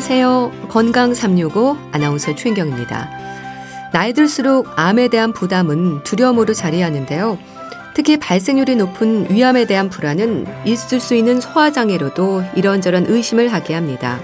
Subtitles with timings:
[0.00, 0.68] 안녕하세요.
[0.70, 3.10] 건강 365 아나운서 최인경입니다.
[3.92, 7.38] 나이 들수록 암에 대한 부담은 두려움으로 자리하는데요.
[7.92, 14.18] 특히 발생률이 높은 위암에 대한 불안은 있을 수 있는 소화장애로도 이런저런 의심을 하게 합니다.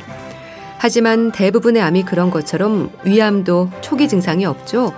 [0.78, 4.94] 하지만 대부분의 암이 그런 것처럼 위암도 초기 증상이 없죠.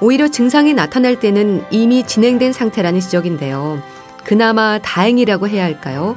[0.00, 3.82] 오히려 증상이 나타날 때는 이미 진행된 상태라는 지적인데요.
[4.22, 6.14] 그나마 다행이라고 해야 할까요?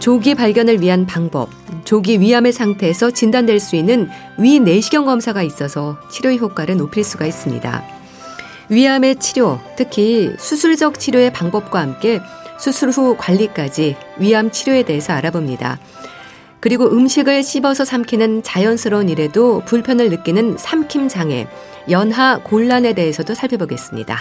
[0.00, 1.50] 조기 발견을 위한 방법,
[1.84, 7.84] 조기 위암의 상태에서 진단될 수 있는 위 내시경 검사가 있어서 치료 효과를 높일 수가 있습니다.
[8.70, 12.20] 위암의 치료, 특히 수술적 치료의 방법과 함께
[12.58, 15.78] 수술 후 관리까지 위암 치료에 대해서 알아봅니다.
[16.60, 21.46] 그리고 음식을 씹어서 삼키는 자연스러운 일에도 불편을 느끼는 삼킴 장애,
[21.90, 24.18] 연하 곤란에 대해서도 살펴보겠습니다.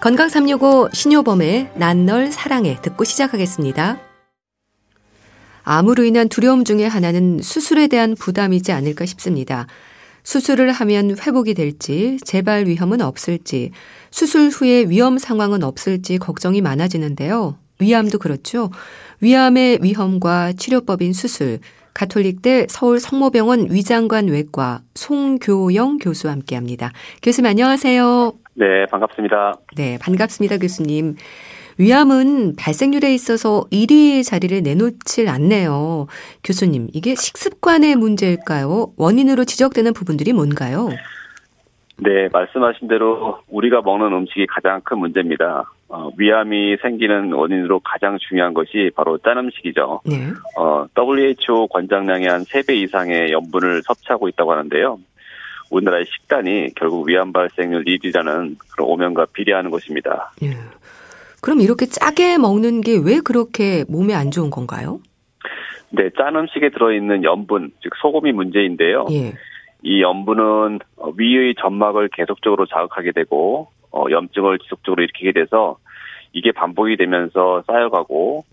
[0.00, 4.05] 건강 365 신효범의 난 널 사랑해 듣고 시작하겠습니다.
[5.66, 9.66] 암으로 인한 두려움 중의 하나는 수술에 대한 부담이지 않을까 싶습니다.
[10.22, 13.72] 수술을 하면 회복이 될지, 재발 위험은 없을지,
[14.10, 17.58] 수술 후에 위험 상황은 없을지 걱정이 많아지는데요.
[17.80, 18.70] 위암도 그렇죠.
[19.20, 21.58] 위암의 위험과 치료법인 수술,
[21.94, 26.92] 가톨릭대 서울 성모병원 위장관 외과 송교영 교수와 함께 합니다.
[27.22, 28.32] 교수님 안녕하세요.
[28.54, 29.52] 네, 반갑습니다.
[29.76, 31.16] 네, 반갑습니다, 교수님.
[31.78, 36.06] 위암은 발생률에 있어서 1위 자리를 내놓질 않네요.
[36.42, 38.92] 교수님, 이게 식습관의 문제일까요?
[38.96, 40.88] 원인으로 지적되는 부분들이 뭔가요?
[41.98, 45.70] 네, 말씀하신 대로 우리가 먹는 음식이 가장 큰 문제입니다.
[45.88, 50.00] 어, 위암이 생기는 원인으로 가장 중요한 것이 바로 짠 음식이죠.
[50.04, 50.28] 네.
[50.58, 54.98] 어, WHO 권장량의 한 3배 이상의 염분을 섭취하고 있다고 하는데요.
[55.70, 60.32] 우리나라의 식단이 결국 위암 발생률 1위라는 그런 오명과 비례하는 것입니다.
[60.40, 60.50] 네.
[61.46, 64.98] 그럼 이렇게 짜게 먹는 게 왜 그렇게 몸에 안 좋은 건가요?
[65.90, 69.06] 네, 짠 음식에 들어있는 염분, 즉 소금이 문제인데요.
[69.12, 69.32] 예.
[69.82, 70.80] 이 염분은
[71.16, 75.76] 위의 점막을 계속적으로 자극하게 되고 어, 염증을 지속적으로 일으키게 돼서
[76.32, 78.44] 이게 반복이 되면서 쌓여가고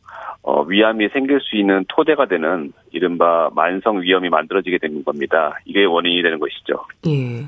[0.43, 5.57] 어, 위암이 생길 수 있는 토대가 되는 이른바 만성 위염이 만들어지게 되는 겁니다.
[5.65, 6.85] 이게 원인이 되는 것이죠.
[7.07, 7.47] 예.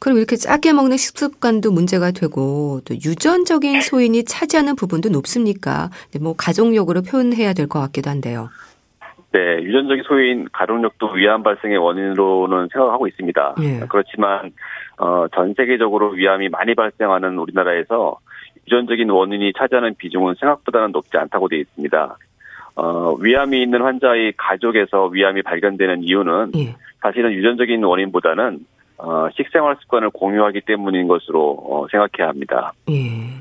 [0.00, 5.90] 그럼 이렇게 짜게 먹는 식습관도 문제가 되고 또 유전적인 소인이 차지하는 부분도 높습니까?
[6.20, 8.48] 뭐 가족력으로 표현해야 될 것 같기도 한데요.
[9.32, 13.54] 네, 유전적인 소인 가족력도 위암 발생의 원인으로는 생각하고 있습니다.
[13.62, 13.80] 예.
[13.88, 14.50] 그렇지만
[14.98, 18.18] 어, 전 세계적으로 위암이 많이 발생하는 우리나라에서
[18.66, 22.16] 유전적인 원인이 차지하는 비중은 생각보다는 높지 않다고 되어 있습니다.
[22.74, 26.74] 어, 위암이 있는 환자의 가족에서 위암이 발견되는 이유는 예.
[27.00, 28.64] 사실은 유전적인 원인보다는
[29.02, 32.72] 어, 식생활 습관을 공유하기 때문인 것으로 어, 생각해야 합니다.
[32.90, 33.40] 예.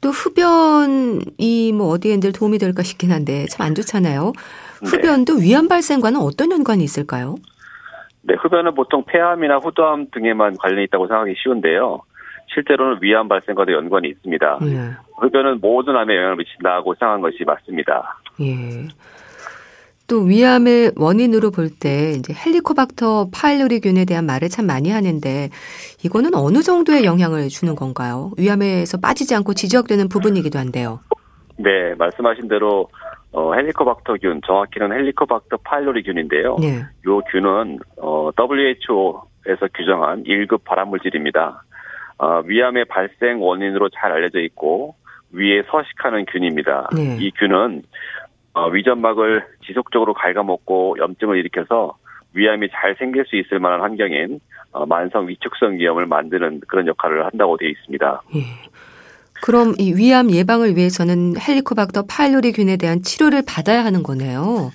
[0.00, 4.32] 또 흡연이 뭐 어디엔들 도움이 될까 싶긴 한데 참 안 좋잖아요.
[4.82, 4.88] 네.
[4.88, 5.44] 흡연도 네.
[5.44, 7.36] 위암 발생과는 어떤 연관이 있을까요?
[8.22, 12.00] 네, 흡연은 보통 폐암이나 후두암 등에만 관련이 있다고 생각하기 쉬운데요.
[12.52, 14.58] 실제로는 위암 발생과도 연관이 있습니다.
[14.64, 14.90] 예.
[15.18, 18.18] 흡연은 모든 암에 영향을 미친다고 생각한 것이 맞습니다.
[18.40, 18.88] 예.
[20.10, 25.48] 또 위암의 원인으로 볼 때 이제 헬리코박터 파일로리균에 대한 말을 참 많이 하는데
[26.04, 28.32] 이거는 어느 정도의 영향을 주는 건가요?
[28.36, 30.98] 위암에서 빠지지 않고 지적되는 부분이기도 한데요.
[31.56, 32.88] 네, 말씀하신 대로
[33.32, 36.56] 어, 헬리코박터균, 정확히는 헬리코박터 파일로리균인데요.
[36.60, 36.82] 네.
[37.06, 41.62] 이 균은 어, WHO에서 규정한 1급 발암물질입니다.
[42.18, 44.96] 어, 위암의 발생 원인으로 잘 알려져 있고
[45.32, 46.88] 위에 서식하는 균입니다.
[46.94, 47.16] 네.
[47.20, 48.19] 이 균은 어,
[48.66, 51.96] 위점막을 지속적으로 갉아먹고 염증을 일으켜서
[52.34, 54.40] 위암이 잘 생길 수 있을 만한 환경인
[54.72, 58.22] 어, 만성 위축성 위염을 만드는 그런 역할을 한다고 되어 있습니다.
[58.36, 58.40] 예.
[59.42, 64.70] 그럼 이 위암 예방을 위해서는 헬리코박터 파일로리균에 대한 치료를 받아야 하는 거네요.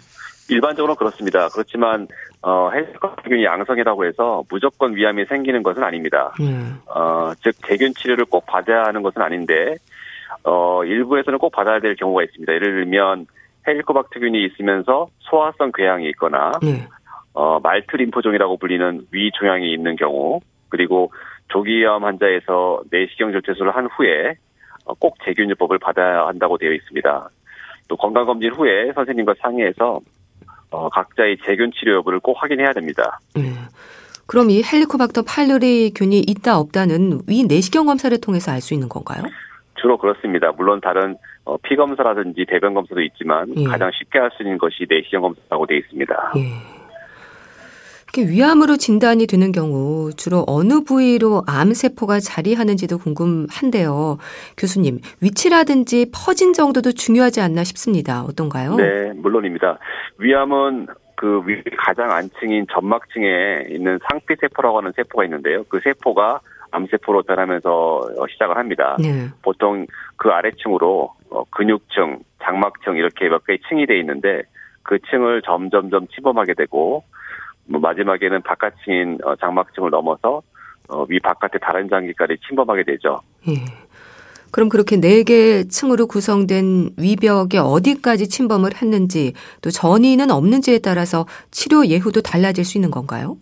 [0.50, 1.50] 일반적으로 그렇습니다.
[1.50, 2.08] 그렇지만
[2.42, 6.34] 어, 헬리코박터균이 양성이라고 해서 무조건 위암이 생기는 것은 아닙니다.
[6.40, 6.80] 음.
[6.88, 9.78] 어, 즉 대균 치료를 꼭 받아야 하는 것은 아닌데
[10.44, 12.54] 어, 일부에서는 꼭 받아야 될 경우가 있습니다.
[12.54, 13.28] 예를 들면
[13.68, 16.88] 헬리코박터균이 있으면서 소화성 궤양이 있거나 네.
[17.34, 20.40] 어, 말트 림포종이라고 불리는 위 종양이 있는 경우
[20.70, 21.12] 그리고
[21.50, 24.36] 조기암 환자에서 내시경 절제술을 한 후에
[24.86, 27.30] 어, 꼭 재균요법을 받아야 한다고 되어 있습니다.
[27.88, 30.00] 또 건강검진 후에 선생님과 상의해서
[30.72, 33.20] 어, 각자의 재균 치료 여부를 꼭 확인해야 됩니다.
[33.36, 33.54] 네.
[34.28, 39.24] 그럼 이 헬리코박터 파일로리 균이 있다 없다는 위 내시경 검사를 통해서 알 수 있는 건가요?
[39.86, 40.52] 주로 그렇습니다.
[40.52, 43.66] 물론 다른 어, 피 검사라든지 대변 검사도 있지만 예.
[43.66, 46.34] 가장 쉽게 할 수 있는 것이 내시경 검사라고 되어 있습니다.
[46.38, 46.76] 예.
[48.18, 54.18] 위암으로 진단이 되는 경우 주로 어느 부위로 암 세포가 자리하는지도 궁금한데요.
[54.58, 58.24] 교수님, 위치라든지 퍼진 정도도 중요하지 않나 싶습니다.
[58.24, 58.76] 어떤가요?
[58.78, 59.78] 네, 물론입니다.
[60.18, 65.64] 위암은 그 위 가장 안층인 점막층에 있는 상피세포라고 하는 세포가 있는데요.
[65.70, 66.40] 그 세포가
[66.76, 68.02] 암세포로 변하면서
[68.32, 68.98] 시작을 합니다.
[69.00, 69.28] 네.
[69.42, 69.88] 보통
[70.18, 74.44] 그 아래층으로 어, 근육층, 장막층 이렇게 몇 개의 층이 돼 있는데
[74.84, 77.04] 그 층을 점점점 침범하게 되고
[77.68, 80.42] 뭐 마지막에는 바깥층인 어, 장막층을 넘어서
[80.90, 83.22] 어, 위 바깥의 다른 장기까지 침범하게 되죠.
[83.48, 83.54] 예.
[84.52, 92.22] 그럼 그렇게 네개 층으로 구성된 위벽에 어디까지 침범을 했는지 또 전이는 없는지에 따라서 치료 예후도
[92.22, 93.38] 달라질 수 있는 건가요?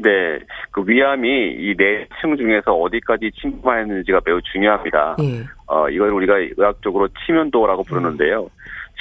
[0.00, 0.38] 네,
[0.70, 1.28] 그 위암이
[1.58, 5.16] 이 네 층 중에서 어디까지 침범했는지가 매우 중요합니다.
[5.20, 5.42] 예.
[5.66, 8.44] 어, 이걸 우리가 의학적으로 치면도라고 부르는데요.
[8.44, 8.48] 음.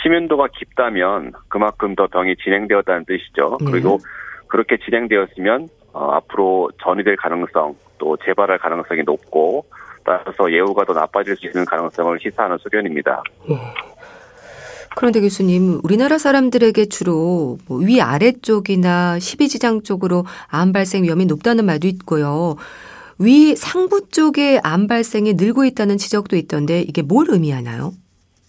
[0.02, 3.58] 치면도가 깊다면 그만큼 더 병이 진행되었다는 뜻이죠.
[3.62, 3.72] 네.
[3.72, 4.00] 그리고
[4.48, 9.66] 그렇게 진행되었으면 어, 앞으로 전이될 가능성 또 재발할 가능성이 높고
[10.04, 13.22] 따라서 예후가 더 나빠질 수 있는 가능성을 시사하는 소견입니다.
[13.50, 13.56] 예.
[14.98, 21.88] 그런데 교수님, 우리나라 사람들에게 주로 뭐 위 아래쪽이나 십이지장 쪽으로 암 발생 위험이 높다는 말도
[21.88, 22.56] 있고요.
[23.20, 27.92] 위 상부 쪽에 암 발생이 늘고 있다는 지적도 있던데 이게 뭘 의미하나요?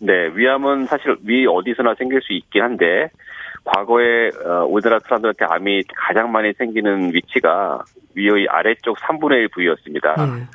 [0.00, 3.10] 네, 위암은 사실 위 어디서나 생길 수 있긴 한데
[3.64, 7.84] 과거에 어, 우리나라 사람들한테 암이 가장 많이 생기는 위치가
[8.14, 10.14] 위의 아래쪽 3분의 1 부위였습니다.
[10.16, 10.46] 네.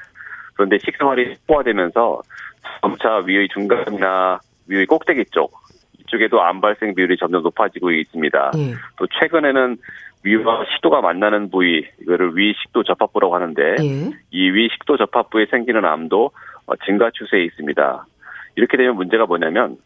[0.55, 2.23] 그런데 식생활이 소화되면서
[2.81, 5.62] 점차 위의 중간이나 위의 꼭대기 쪽이
[6.13, 8.51] 쪽에도 암 발생 비율이 점점 높아지고 있습니다.
[8.53, 8.73] 네.
[8.97, 9.77] 또 최근에는
[10.23, 14.11] 위와 식도가 만나는 부위 이거를 위식도 접합부라고 하는데 네.
[14.31, 16.31] 이 위식도 접합부에 생기는 암도
[16.67, 18.05] 어, 증가 추세에 있습니다.
[18.55, 19.77] 이렇게 되면 문제가 뭐냐면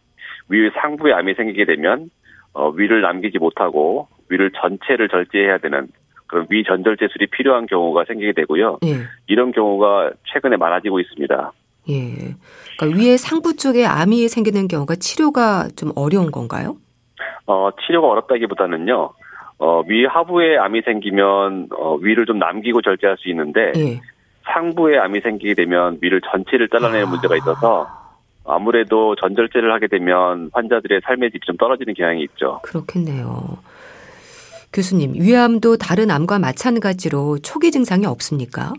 [0.50, 2.10] 위 상부에 암이 생기게 되면
[2.54, 5.88] 어, 위를 남기지 못하고 위를 전체를 절제해야 되는
[6.28, 8.80] 그런 위 전절제술이 필요한 경우가 생기게 되고요.
[8.86, 9.08] 예.
[9.28, 11.54] 이런 경우가 최근에 많아지고 있습니다.
[11.90, 12.36] 예.
[12.78, 16.78] 그러니까 위에 상부 쪽에 암이 생기는 경우가 치료가 좀 어려운 건가요?
[17.46, 19.10] 어, 치료가 어렵다기보다는요.
[19.60, 24.02] 어, 위 하부에 암이 생기면 어, 위를 좀 남기고 절제할 수 있는데 예.
[24.44, 27.10] 상부에 암이 생기게 되면 위를 전체를 잘라내는 아.
[27.10, 27.88] 문제가 있어서
[28.46, 32.62] 아무래도 전절제를 하게 되면 환자들의 삶의 질이 좀 떨어지는 경향이 있죠.
[32.64, 33.58] 그렇겠네요.
[34.72, 38.74] 교수님, 위암도 다른 암과 마찬가지로 초기 증상이 없습니까?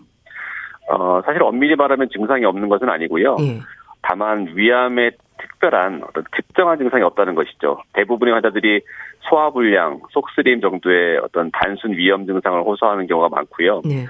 [0.89, 3.37] 어, 사실 엄밀히 말하면 증상이 없는 것은 아니고요.
[3.41, 3.59] 예.
[4.01, 7.81] 다만 위암의 특별한 어떤 특정한 증상이 없다는 것이죠.
[7.93, 8.81] 대부분의 환자들이
[9.21, 13.81] 소화불량, 속쓰림 정도의 어떤 단순 위험 증상을 호소하는 경우가 많고요.
[13.89, 14.05] 예.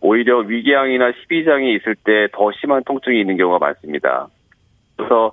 [0.00, 4.28] 오히려 위궤양이나 십이장이 있을 때 더 심한 통증이 있는 경우가 많습니다.
[4.96, 5.32] 그래서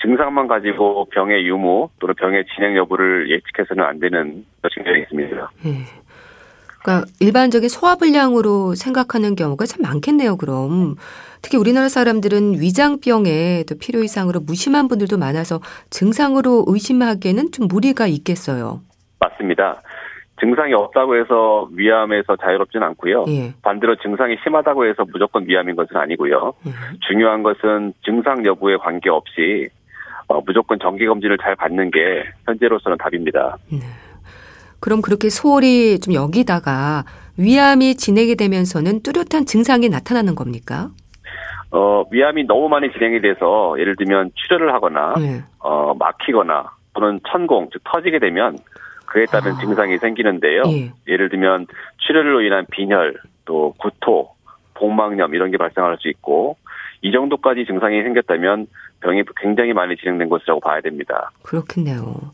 [0.00, 5.50] 증상만 가지고 병의 유무 또는 병의 진행 여부를 예측해서는 안 되는 측면이 있습니다.
[5.64, 5.70] 네.
[6.86, 10.36] 그러니까 일반적인 소화불량으로 생각하는 경우가 참 많겠네요.
[10.36, 10.94] 그럼
[11.42, 15.60] 특히 우리나라 사람들은 위장병에 또 필요 이상으로 무심한 분들도 많아서
[15.90, 18.80] 증상으로 의심하기에는 좀 무리가 있겠어요.
[19.18, 19.82] 맞습니다.
[20.38, 23.24] 증상이 없다고 해서 위암에서 자유롭지는 않고요.
[23.28, 23.54] 예.
[23.62, 26.52] 반대로 증상이 심하다고 해서 무조건 위암인 것은 아니고요.
[26.66, 26.70] 예.
[27.08, 29.70] 중요한 것은 증상 여부에 관계없이
[30.28, 33.56] 어, 무조건 정기 검진을 잘 받는 게 현재로서는 답입니다.
[33.72, 33.78] 네.
[34.80, 37.04] 그럼 그렇게 소홀히 좀 여기다가
[37.38, 40.90] 위암이 진행이 되면서는 뚜렷한 증상이 나타나는 겁니까?
[41.70, 45.42] 어, 위암이 너무 많이 진행이 돼서 예를 들면 출혈을 하거나 네.
[45.58, 48.58] 어, 막히거나 또는 천공 즉 터지게 되면
[49.06, 49.58] 그에 따른 아.
[49.58, 50.62] 증상이 생기는데요.
[50.66, 51.16] 예.
[51.16, 51.66] 를 들면
[51.98, 54.30] 출혈로 인한 빈혈, 또 구토,
[54.74, 56.56] 복막염 이런 게 발생할 수 있고
[57.02, 58.66] 이 정도까지 증상이 생겼다면
[59.00, 61.30] 병이 굉장히 많이 진행된 것이라고 봐야 됩니다.
[61.42, 62.32] 그렇겠네요.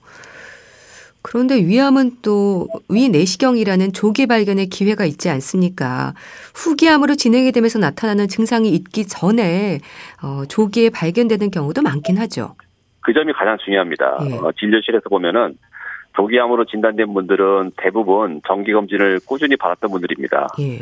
[1.22, 6.14] 그런데 위암은 또 위내시경이라는 조기 발견의 기회가 있지 않습니까?
[6.54, 9.80] 후기암으로 진행이 되면서 나타나는 증상이 있기 전에
[10.22, 12.56] 어, 조기에 발견되는 경우도 많긴 하죠.
[13.00, 14.18] 그 점이 가장 중요합니다.
[14.28, 14.34] 예.
[14.34, 15.56] 어, 진료실에서 보면은
[16.16, 20.48] 조기암으로 진단된 분들은 대부분 정기 검진을 꾸준히 받았던 분들입니다.
[20.60, 20.80] 예.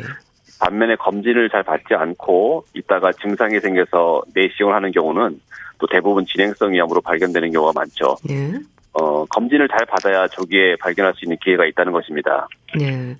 [0.59, 5.39] 반면에 검진을 잘 받지 않고 있다가 증상이 생겨서 내시경을 하는 경우는
[5.79, 8.15] 또 대부분 진행성 위암으로 발견되는 경우가 많죠.
[8.23, 8.53] 네.
[8.93, 12.47] 어, 검진을 잘 받아야 조기에 발견할 수 있는 기회가 있다는 것입니다.
[12.77, 13.15] 네.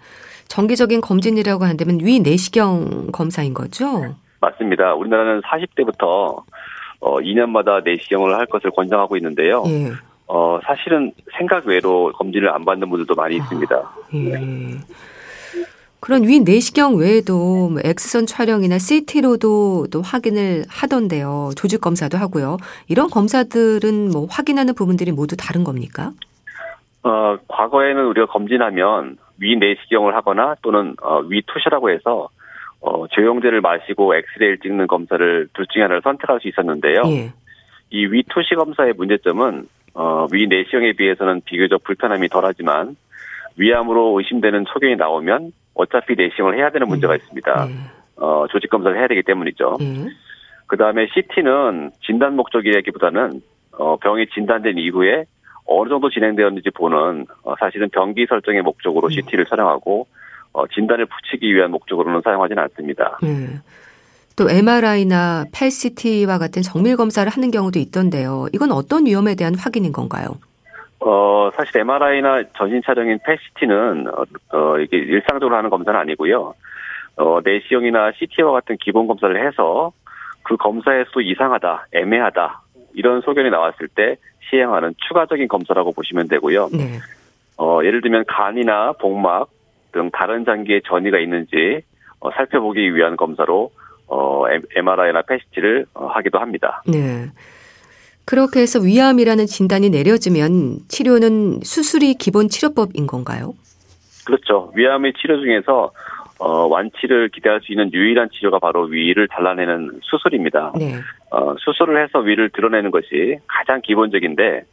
[0.48, 4.16] 정기적인 검진이라고 한다면 위 내시경 검사인 거죠?
[4.42, 4.94] 맞습니다.
[4.96, 6.44] 우리나라는 40대부터
[7.00, 9.64] 어, 2년마다 내시경을 할 것을 권장하고 있는데요.
[9.68, 9.92] 예.
[10.28, 13.76] 어, 사실은 생각 외로 검진을 안 받는 분들도 많이 있습니다.
[13.76, 14.18] 아, 예.
[14.18, 14.78] 네.
[16.02, 21.52] 그런 위 내시경 외에도 뭐 엑스선 촬영이나 CT로도 또 확인을 하던데요.
[21.56, 22.58] 조직 검사도 하고요.
[22.90, 26.12] 이런 검사들은 뭐 확인하는 부분들이 모두 다른 겁니까?
[27.04, 32.30] 어, 과거에는 우리가 검진하면 위 내시경을 하거나 또는 어, 위 투시라고 해서
[32.82, 37.04] 어, 조영제를 마시고 엑스레이를 찍는 검사를 둘 중에 하나를 선택할 수 있었는데요.
[37.06, 37.34] 예.
[37.92, 42.96] 이 위 투시 검사의 문제점은 어, 위 내시경에 비해서는 비교적 불편함이 덜하지만
[43.58, 47.18] 위암으로 의심되는 소견이 나오면 어차피 내시경을 해야 되는 문제가 음.
[47.18, 47.66] 있습니다.
[47.66, 47.74] 네.
[48.18, 49.78] 어, 조직 검사를 해야 되기 때문이죠.
[49.80, 50.06] 네.
[50.68, 53.42] 그 다음에 CT는 진단 목적이라기보다는
[53.74, 55.26] 어, 병이 진단된 이후에
[55.66, 59.16] 어느 정도 진행되었는지 보는 어, 사실은 병기 설정의 목적으로 네.
[59.16, 60.08] CT를 촬영하고
[60.54, 63.18] 어, 진단을 붙이기 위한 목적으로는 사용하지는 않습니다.
[63.22, 63.60] 네.
[64.36, 68.48] 또 MRI나 펠CT와 같은 정밀 검사를 하는 경우도 있던데요.
[68.54, 70.38] 이건 어떤 위험에 대한 확인인 건가요?
[71.02, 74.24] 어, 사실 MRI나 전신 촬영인 펠CT는 어,
[74.56, 76.54] 어, 이게 일상적으로 하는 검사는 아니고요.
[77.18, 79.92] 어, 내시경이나 CT와 같은 기본 검사를 해서
[80.44, 82.62] 그 검사에서 이상하다, 애매하다
[82.94, 84.18] 이런 소견이 나왔을 때
[84.50, 86.70] 시행하는 추가적인 검사라고 보시면 되고요.
[86.72, 87.00] 네.
[87.58, 89.50] 어, 예를 들면 간이나 복막
[89.92, 91.82] 등 다른 장기에 전이가 있는지
[92.20, 93.72] 어, 살펴보기 위한 검사로
[94.08, 94.44] 어,
[94.76, 96.84] MRI나 PET를 어, 하기도 합니다.
[96.86, 97.28] 네.
[98.32, 103.56] 그렇게 해서 위암이라는 진단이 내려지면 치료는 수술이 기본 치료법인 건가요?
[104.26, 104.72] 그렇죠.
[104.74, 105.92] 위암의 치료 중에서
[106.40, 110.72] 어, 완치를 기대할 수 있는 유일한 치료가 바로 위를 잘라내는 수술입니다.
[110.80, 110.94] 네.
[111.30, 114.64] 어, 수술을 해서 위를 드러내는 것이 가장 기본적인데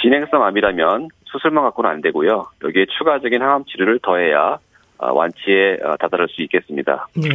[0.00, 2.46] 진행성 암이라면 수술만 갖고는 안 되고요.
[2.64, 4.56] 여기에 추가적인 항암 치료를 더해야
[4.96, 7.06] 어, 완치에 어, 다다를 수 있겠습니다.
[7.16, 7.28] 네.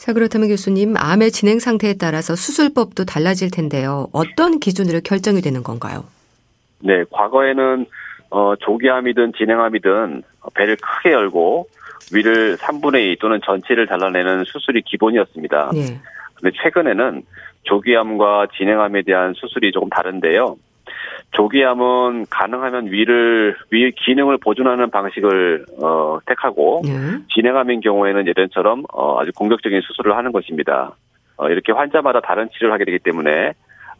[0.00, 4.08] 자, 그렇다면 교수님, 암의 진행 상태에 따라서 수술법도 달라질 텐데요.
[4.12, 6.04] 어떤 기준으로 결정이 되는 건가요?
[6.78, 7.84] 네, 과거에는
[8.30, 10.22] 어, 조기암이든 진행암이든
[10.54, 11.66] 배를 크게 열고
[12.14, 15.72] 위를 3분의 2 또는 전체를 잘라내는 수술이 기본이었습니다.
[15.74, 16.00] 네.
[16.34, 17.22] 근데 최근에는
[17.64, 20.56] 조기암과 진행암에 대한 수술이 조금 다른데요.
[21.32, 27.18] 조기암은 가능하면 위를 위 기능을 보존하는 방식을 어, 택하고 네.
[27.32, 30.92] 진행암인 경우에는 예전처럼 어, 아주 공격적인 수술을 하는 것입니다.
[31.36, 33.52] 어, 이렇게 환자마다 다른 치료를 하게 되기 때문에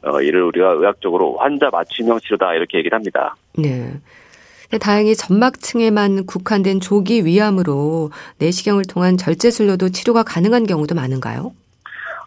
[0.02, 3.37] 어, 이를 우리가 의학적으로 환자 맞춤형 치료다 이렇게 얘기를 합니다.
[3.56, 3.92] 네.
[4.80, 11.52] 다행히 점막층에만 국한된 조기 위암으로 내시경을 통한 절제술로도 치료가 가능한 경우도 많은가요?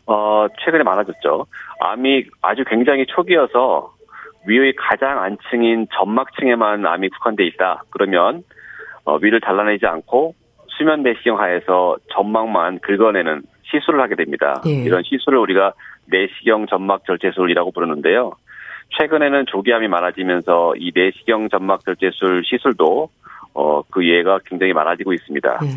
[0.06, 1.46] 어, 최근에 많아졌죠.
[1.80, 3.94] 암이 아주 굉장히 초기여서
[4.46, 7.84] 위의 가장 안층인 점막층에만 암이 국한돼 있다.
[7.90, 8.44] 그러면
[9.06, 10.36] 어, 위를 잘라내지 않고
[10.78, 14.62] 수면 내시경 하에서 점막만 긁어내는 시술을 하게 됩니다.
[14.66, 14.72] 예.
[14.72, 15.74] 이런 시술을 우리가
[16.06, 18.34] 내시경 점막 절제술이라고 부르는데요.
[18.98, 23.10] 최근에는 조기암이 많아지면서 이 내시경 점막 절제술 시술도
[23.56, 25.60] 어, 그 예가 굉장히 많아지고 있습니다.
[25.64, 25.68] 예.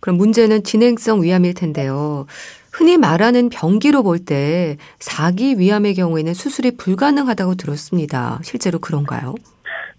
[0.00, 2.26] 그럼 문제는 진행성 위암일 텐데요.
[2.72, 8.38] 흔히 말하는 병기로 볼 때 사기 위암의 경우에는 수술이 불가능하다고 들었습니다.
[8.42, 9.34] 실제로 그런가요?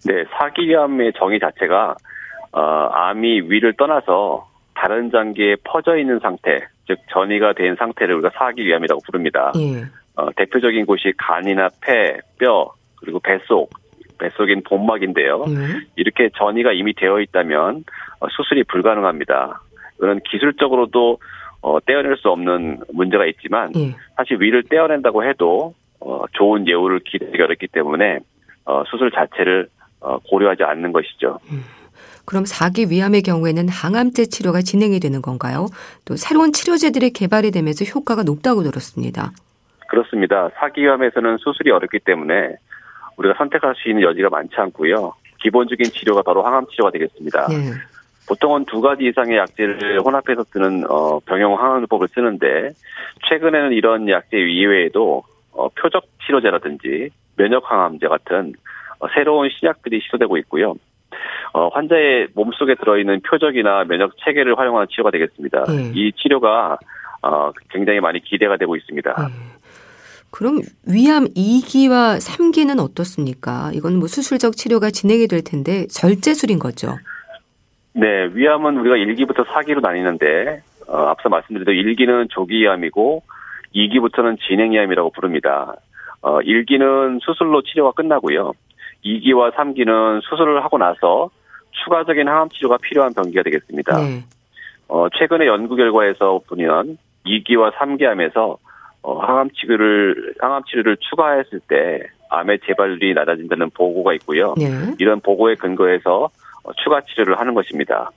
[0.05, 1.95] 네, 사기 위암의 정의 자체가
[2.53, 8.65] 어, 암이 위를 떠나서 다른 장기에 퍼져 있는 상태, 즉 전이가 된 상태를 우리가 사기
[8.65, 9.51] 위암이라고 부릅니다.
[9.57, 9.85] 예.
[10.15, 13.71] 어, 대표적인 곳이 간이나 폐, 뼈, 그리고 뱃속,
[14.19, 15.45] 뱃속인 본막인데요.
[15.47, 15.87] 예.
[15.95, 17.83] 이렇게 전이가 이미 되어 있다면
[18.19, 19.61] 어, 수술이 불가능합니다.
[19.97, 21.17] 그런 기술적으로도
[21.63, 23.95] 어, 떼어낼 수 없는 문제가 있지만 예.
[24.17, 28.19] 사실 위를 떼어낸다고 해도 어, 좋은 예후를 기대하기 어렵기 때문에
[28.65, 29.69] 어, 수술 자체를
[30.01, 31.39] 어, 고려하지 않는 것이죠.
[31.51, 31.63] 음.
[32.25, 35.67] 그럼 사기 위암의 경우에는 항암제 치료가 진행이 되는 건가요?
[36.03, 39.31] 또 새로운 치료제들이 개발이 되면서 효과가 높다고 들었습니다.
[39.87, 40.49] 그렇습니다.
[40.57, 42.55] 사기 위암에서는 수술이 어렵기 때문에
[43.15, 45.13] 우리가 선택할 수 있는 여지가 많지 않고요.
[45.41, 47.47] 기본적인 치료가 바로 항암 치료가 되겠습니다.
[47.47, 47.71] 네.
[48.27, 52.71] 보통은 두 가지 이상의 약제를 혼합해서 쓰는 어, 병용 항암법을 쓰는데
[53.27, 58.53] 최근에는 이런 약제 이외에도 어, 표적 치료제라든지 면역 항암제 같은
[58.99, 60.75] 어, 새로운 신약들이 시도되고 있고요.
[61.53, 65.65] 어, 환자의 몸속에 들어있는 표적이나 면역 체계를 활용하는 치료가 되겠습니다.
[65.65, 65.91] 네.
[65.93, 66.77] 이 치료가
[67.21, 69.13] 어, 굉장히 많이 기대가 되고 있습니다.
[69.13, 69.33] 네.
[70.31, 73.69] 그럼 위암 2기와 3기는 어떻습니까?
[73.75, 76.95] 이건 뭐 수술적 치료가 진행이 될 텐데 절제술인 거죠.
[77.93, 83.23] 네, 위암은 우리가 1기부터 4기로 나뉘는데 어, 앞서 말씀드린 대로 1기는 조기위암이고
[83.75, 85.75] 2기부터는 진행위암이라고 부릅니다.
[86.21, 88.53] 어, 1기는 수술로 치료가 끝나고요.
[89.05, 91.29] 2기와 3기는 수술을 하고 나서
[91.83, 93.97] 추가적인 항암 치료가 필요한 병기가 되겠습니다.
[93.97, 94.23] 네.
[94.87, 98.57] 어, 최근의 연구 결과에서 보면 2기와 3기 암에서
[99.01, 104.55] 어, 항암 치료를 항암 치료를 추가했을 때 암의 재발률이 낮아진다는 보고가 있고요.
[104.57, 104.65] 네.
[104.99, 106.29] 이런 보고에 근거해서 어,
[106.83, 108.09] 추가 치료를 하는 것입니다.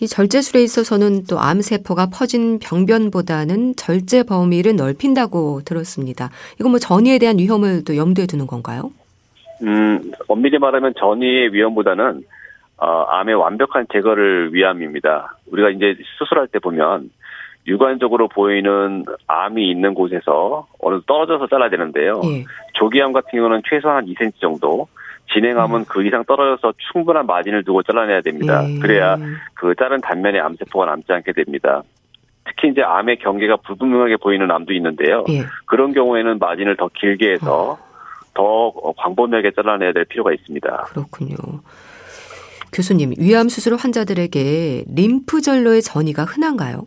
[0.00, 6.30] 이 절제술에 있어서는 또 암세포가 퍼진 병변보다는 절제 범위를 넓힌다고 들었습니다.
[6.58, 8.90] 이건 뭐 전이에 대한 위험을 또 염두에 두는 건가요?
[9.62, 12.24] 음, 엄밀히 말하면 전이의 위험보다는
[12.78, 15.36] 어, 암의 완벽한 제거를 위함입니다.
[15.52, 17.10] 우리가 이제 수술할 때 보면
[17.66, 22.22] 육안적으로 보이는 암이 있는 곳에서 어느 떨어져서 잘라야 되는데요.
[22.24, 22.44] 예.
[22.72, 24.88] 조기암 같은 경우는 최소한 2cm 정도,
[25.32, 25.84] 진행하면 음.
[25.88, 28.64] 그 이상 떨어져서 충분한 마진을 두고 잘라내야 됩니다.
[28.68, 28.78] 예.
[28.78, 29.16] 그래야
[29.54, 31.82] 그 자른 단면에 암세포가 남지 않게 됩니다.
[32.44, 35.24] 특히 이제 암의 경계가 불분명하게 보이는 암도 있는데요.
[35.28, 35.44] 예.
[35.66, 37.78] 그런 경우에는 마진을 더 길게 해서 어.
[38.34, 40.88] 더 광범위하게 잘라내야 될 필요가 있습니다.
[40.90, 41.36] 그렇군요.
[42.72, 46.86] 교수님, 위암 수술 환자들에게 림프절로의 전이가 흔한가요?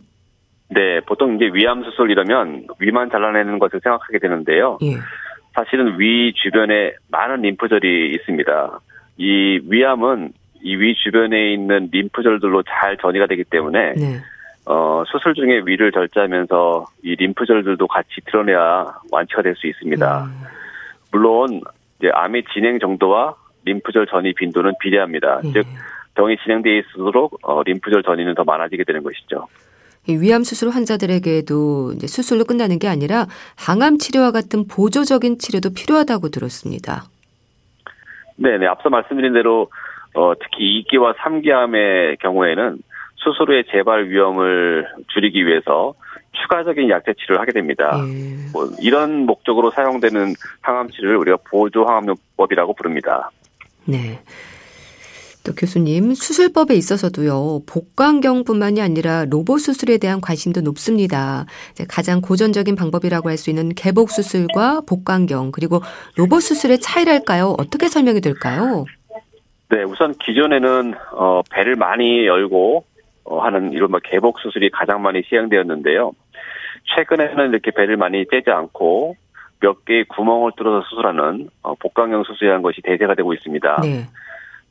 [0.68, 4.78] 네, 보통 이제 위암 수술 이러면 위만 잘라내는 것을 생각하게 되는데요.
[4.82, 4.96] 예.
[5.54, 8.80] 사실은 위 주변에 많은 림프절이 있습니다.
[9.18, 10.32] 이 위암은
[10.62, 14.20] 이 위 주변에 있는 림프절들로 잘 전이가 되기 때문에 네.
[14.66, 20.24] 어, 수술 중에 위를 절제하면서 이 림프절들도 같이 드러내야 완치가 될 수 있습니다.
[20.24, 20.40] 음.
[21.12, 21.60] 물론
[21.98, 23.34] 이제 암의 진행 정도와
[23.66, 25.40] 림프절 전이 빈도는 비례합니다.
[25.44, 25.52] 예.
[25.52, 25.66] 즉
[26.14, 29.46] 병이 진행돼 있을수록 어, 림프절 전이는 더 많아지게 되는 것이죠.
[30.08, 37.04] 위암 수술 환자들에게도 이제 수술로 끝나는 게 아니라 항암 치료와 같은 보조적인 치료도 필요하다고 들었습니다.
[38.36, 38.66] 네, 네.
[38.66, 39.70] 앞서 말씀드린 대로
[40.14, 42.78] 어, 특히 2기와 3기암의 경우에는
[43.16, 45.94] 수술 후의 재발 위험을 줄이기 위해서
[46.32, 47.90] 추가적인 약제 치료를 하게 됩니다.
[48.06, 48.52] 예.
[48.52, 53.30] 뭐 이런 목적으로 사용되는 항암 치료를 우리가 보조 항암요법이라고 부릅니다.
[53.86, 54.20] 네.
[55.44, 61.44] 또 교수님, 수술법에 있어서도요, 복강경뿐만이 아니라 로봇 수술에 대한 관심도 높습니다.
[61.88, 65.80] 가장 고전적인 방법이라고 할 수 있는 개복 수술과 복강경, 그리고
[66.16, 67.56] 로봇 수술의 차이랄까요?
[67.58, 68.86] 어떻게 설명이 될까요?
[69.70, 72.84] 네, 우선 기존에는, 어, 배를 많이 열고,
[73.24, 76.12] 어, 하는 이른바 개복 수술이 가장 많이 시행되었는데요.
[76.96, 79.16] 최근에는 이렇게 배를 많이 째지 않고
[79.60, 83.80] 몇 개의 구멍을 뚫어서 수술하는 어, 복강경 수술이라는 것이 대세가 되고 있습니다.
[83.82, 84.06] 네.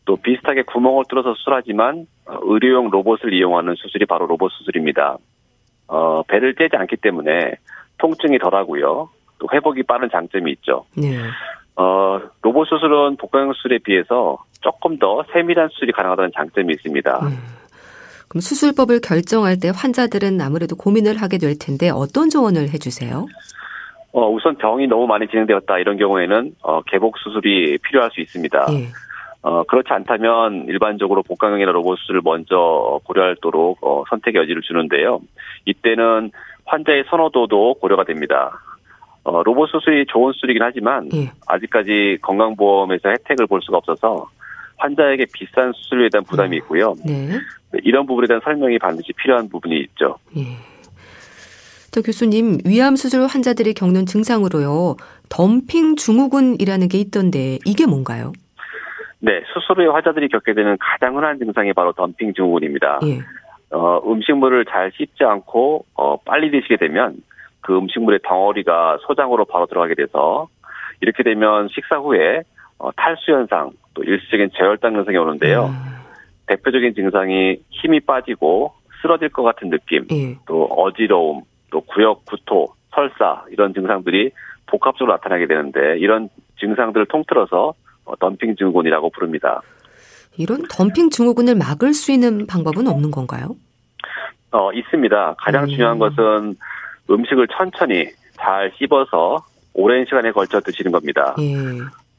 [0.05, 5.17] 또 비슷하게 구멍을 뚫어서 수술하지만 어, 의료용 로봇을 이용하는 수술이 바로 로봇 수술입니다.
[5.87, 7.55] 어, 배를 째지 않기 때문에
[7.97, 9.09] 통증이 덜하고요.
[9.39, 10.85] 또 회복이 빠른 장점이 있죠.
[10.95, 11.17] 네.
[11.75, 17.19] 어, 로봇 수술은 복강 수술에 비해서 조금 더 세밀한 수술이 가능하다는 장점이 있습니다.
[17.25, 17.37] 음.
[18.27, 23.27] 그럼 수술법을 결정할 때 환자들은 아무래도 고민을 하게 될 텐데 어떤 조언을 해주세요?
[24.11, 28.67] 어, 우선 병이 너무 많이 진행되었다 이런 경우에는 어, 개복 수술이 필요할 수 있습니다.
[28.71, 28.87] 예.
[29.43, 35.19] 어, 그렇지 않다면 일반적으로 복강경이나 로봇 수술을 먼저 고려하도록 어, 선택의 여지를 주는데요.
[35.65, 36.31] 이때는
[36.65, 38.51] 환자의 선호도도 고려가 됩니다.
[39.25, 41.29] 어, 로봇 수술이 좋은 수술이긴 하지만 예.
[41.45, 44.29] 아직까지 건강보험에서 혜택을 볼 수가 없어서
[44.77, 46.59] 환자에게 비싼 수술에 대한 부담이 음.
[46.59, 46.95] 있고요.
[47.05, 47.29] 네.
[47.83, 50.17] 이런 부분에 대한 설명이 반드시 필요한 부분이 있죠.
[50.37, 50.57] 예.
[51.93, 54.95] 또 교수님, 위암 수술 환자들이 겪는 증상으로요,
[55.29, 58.31] 덤핑 증후군이라는 게 있던데 이게 뭔가요?
[59.25, 62.99] 네, 수술 후에 환자들이 겪게 되는 가장 흔한 증상이 바로 덤핑 증후군입니다.
[63.05, 63.19] 예.
[63.73, 67.15] 어, 음식물을 잘 씹지 않고 어, 빨리 드시게 되면
[67.61, 70.49] 그 음식물의 덩어리가 소장으로 바로 들어가게 돼서
[70.99, 72.43] 이렇게 되면 식사 후에
[72.77, 75.67] 어, 탈수 현상 또 일시적인 저혈당 현상이 오는데요.
[75.67, 75.73] 음.
[76.47, 80.35] 대표적인 증상이 힘이 빠지고 쓰러질 것 같은 느낌, 예.
[80.45, 84.31] 또 어지러움, 또 구역 구토, 설사 이런 증상들이
[84.65, 86.27] 복합적으로 나타나게 되는데 이런
[86.59, 87.73] 증상들을 통틀어서 어,
[88.19, 89.61] 덤핑 증후군이라고 부릅니다.
[90.37, 93.55] 이런 덤핑 증후군을 막을 수 있는 방법은 없는 건가요?
[94.51, 95.35] 어, 있습니다.
[95.37, 95.69] 가장 음.
[95.69, 96.55] 중요한 것은
[97.09, 101.35] 음식을 천천히 잘 씹어서 오랜 시간에 걸쳐 드시는 겁니다.
[101.39, 101.55] 예.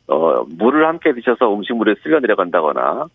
[0.08, 3.06] 어, 물을 함께 드셔서 음식물에 쓸려 내려간다거나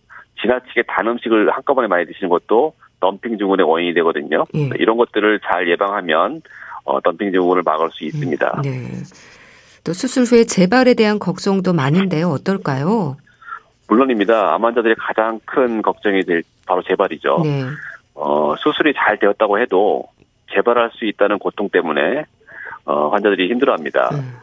[0.42, 4.46] 지나치게 단 음식을 한꺼번에 많이 드시는 것도 덤핑 증후군의 원인이 되거든요.
[4.56, 4.70] 예.
[4.80, 6.42] 이런 것들을 잘 예방하면
[6.86, 8.62] 어, 덤핑 증후군을 막을 수 있습니다.
[8.64, 8.88] 네.
[9.84, 12.30] 또 수술 후에 재발에 대한 걱정도 많은데요.
[12.30, 13.18] 어떨까요?
[13.88, 14.54] 물론입니다.
[14.54, 17.42] 암 환자들의 가장 큰 걱정이 될 바로 재발이죠.
[17.44, 17.64] 네.
[18.14, 20.06] 어, 수술이 잘 되었다고 해도
[20.54, 22.26] 재발할 수 있다는 고통 때문에
[22.86, 24.10] 어, 환자들이 힘들어합니다.
[24.14, 24.34] 음.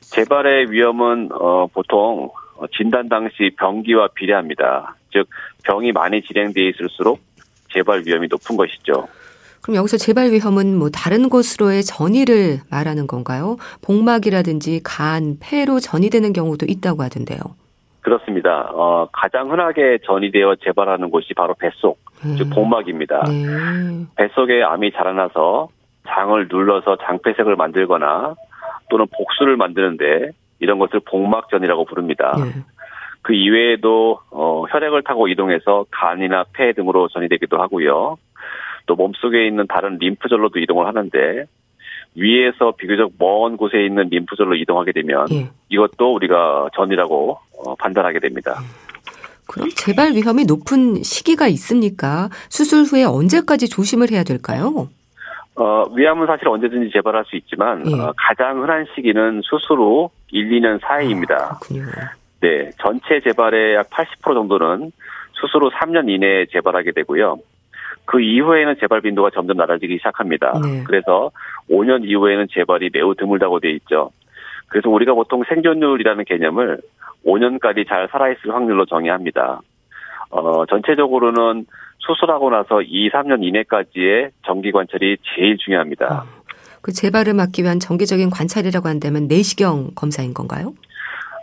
[0.00, 2.30] 재발의 위험은 어, 보통
[2.76, 4.96] 진단 당시 병기와 비례합니다.
[5.12, 5.28] 즉
[5.64, 7.20] 병이 많이 진행돼 있을수록
[7.72, 9.08] 재발 위험이 높은 것이죠.
[9.64, 13.56] 그럼 여기서 재발 위험은 뭐 다른 곳으로의 전이를 말하는 건가요?
[13.82, 17.38] 복막이라든지 간, 폐로 전이되는 경우도 있다고 하던데요.
[18.02, 18.68] 그렇습니다.
[18.74, 22.36] 어, 가장 흔하게 전이되어 재발하는 곳이 바로 뱃속, 음.
[22.36, 23.22] 즉 복막입니다.
[23.22, 24.04] 네.
[24.16, 25.68] 뱃속에 암이 자라나서
[26.08, 28.34] 장을 눌러서 장폐색을 만들거나
[28.90, 32.36] 또는 복수를 만드는데 이런 것을 복막전이라고 부릅니다.
[32.36, 32.62] 네.
[33.22, 38.18] 그 이외에도 어, 혈액을 타고 이동해서 간이나 폐 등으로 전이되기도 하고요.
[38.86, 41.46] 또 몸속에 있는 다른 림프절로도 이동을 하는데
[42.14, 45.50] 위에서 비교적 먼 곳에 있는 림프절로 이동하게 되면 예.
[45.68, 48.60] 이것도 우리가 전이라고 어, 판단하게 됩니다.
[49.46, 52.28] 그럼 재발 위험이 높은 시기가 있습니까?
[52.48, 54.88] 수술 후에 언제까지 조심을 해야 될까요?
[55.56, 57.94] 어, 위암은 사실 언제든지 재발할 수 있지만 예.
[57.94, 61.34] 어, 가장 흔한 시기는 수술 후 1, 2년 사이입니다.
[61.36, 61.60] 아,
[62.40, 64.92] 네, 전체 재발의 약 80% 정도는
[65.32, 67.38] 수술 후 3년 이내에 재발하게 되고요.
[68.06, 70.52] 그 이후에는 재발 빈도가 점점 낮아지기 시작합니다.
[70.62, 70.84] 네.
[70.86, 71.30] 그래서
[71.70, 74.10] 5년 이후에는 재발이 매우 드물다고 되어 있죠.
[74.68, 76.80] 그래서 우리가 보통 생존율이라는 개념을
[77.24, 79.60] 5년까지 잘 살아있을 확률로 정의합니다.
[80.30, 81.66] 어, 전체적으로는
[81.98, 86.06] 수술하고 나서 2, 3년 이내까지의 정기 관찰이 제일 중요합니다.
[86.06, 86.42] 어,
[86.82, 90.74] 그 재발을 막기 위한 정기적인 관찰이라고 한다면 내시경 검사인 건가요?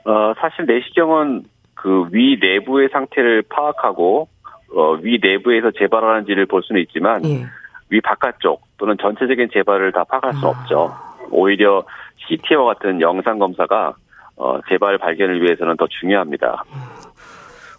[0.05, 1.43] 어, 사실 내시경은
[1.73, 4.27] 그 위 내부의 상태를 파악하고
[4.75, 7.45] 어, 위 내부에서 재발하는지를 볼 수는 있지만 예.
[7.89, 10.49] 위 바깥쪽 또는 전체적인 재발을 다 파악할 수 아.
[10.49, 10.95] 없죠.
[11.29, 11.83] 오히려
[12.27, 13.95] CT와 같은 영상 검사가
[14.37, 16.63] 어, 재발 발견을 위해서는 더 중요합니다.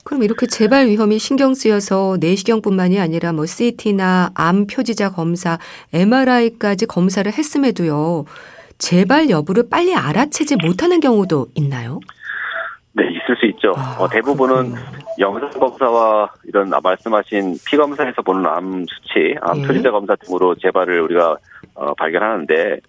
[0.04, 5.58] 그럼 이렇게 재발 위험이 신경 쓰여서 내시경뿐만이 아니라 뭐 CT나 암 표지자 검사,
[5.92, 8.24] MRI까지 검사를 했음에도요.
[8.78, 12.00] 재발 여부를 빨리 알아채지 못하는 경우도 있나요?
[12.94, 13.72] 네, 있을 수 있죠.
[13.76, 14.74] 아, 어, 대부분은
[15.18, 19.66] 영상 검사와 이런 말씀하신 피 검사에서 보는 암 수치, 암 예.
[19.66, 21.36] 표지자 검사 등으로 재발을 우리가
[21.74, 22.80] 어, 발견하는데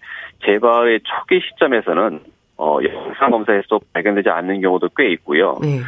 [0.44, 2.20] 재발의 초기 시점에서는
[2.56, 5.58] 어, 영상 검사에서 발견되지 않는 경우도 꽤 있고요.
[5.64, 5.80] 예.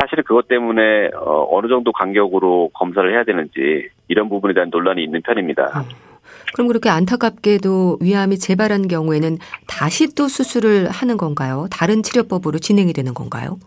[0.00, 5.22] 사실은 그것 때문에 어, 어느 정도 간격으로 검사를 해야 되는지 이런 부분에 대한 논란이 있는
[5.22, 5.80] 편입니다.
[5.80, 6.08] 음.
[6.54, 11.66] 그럼 그렇게 안타깝게도 위암이 재발한 경우에는 다시 또 수술을 하는 건가요?
[11.70, 13.58] 다른 치료법으로 진행이 되는 건가요?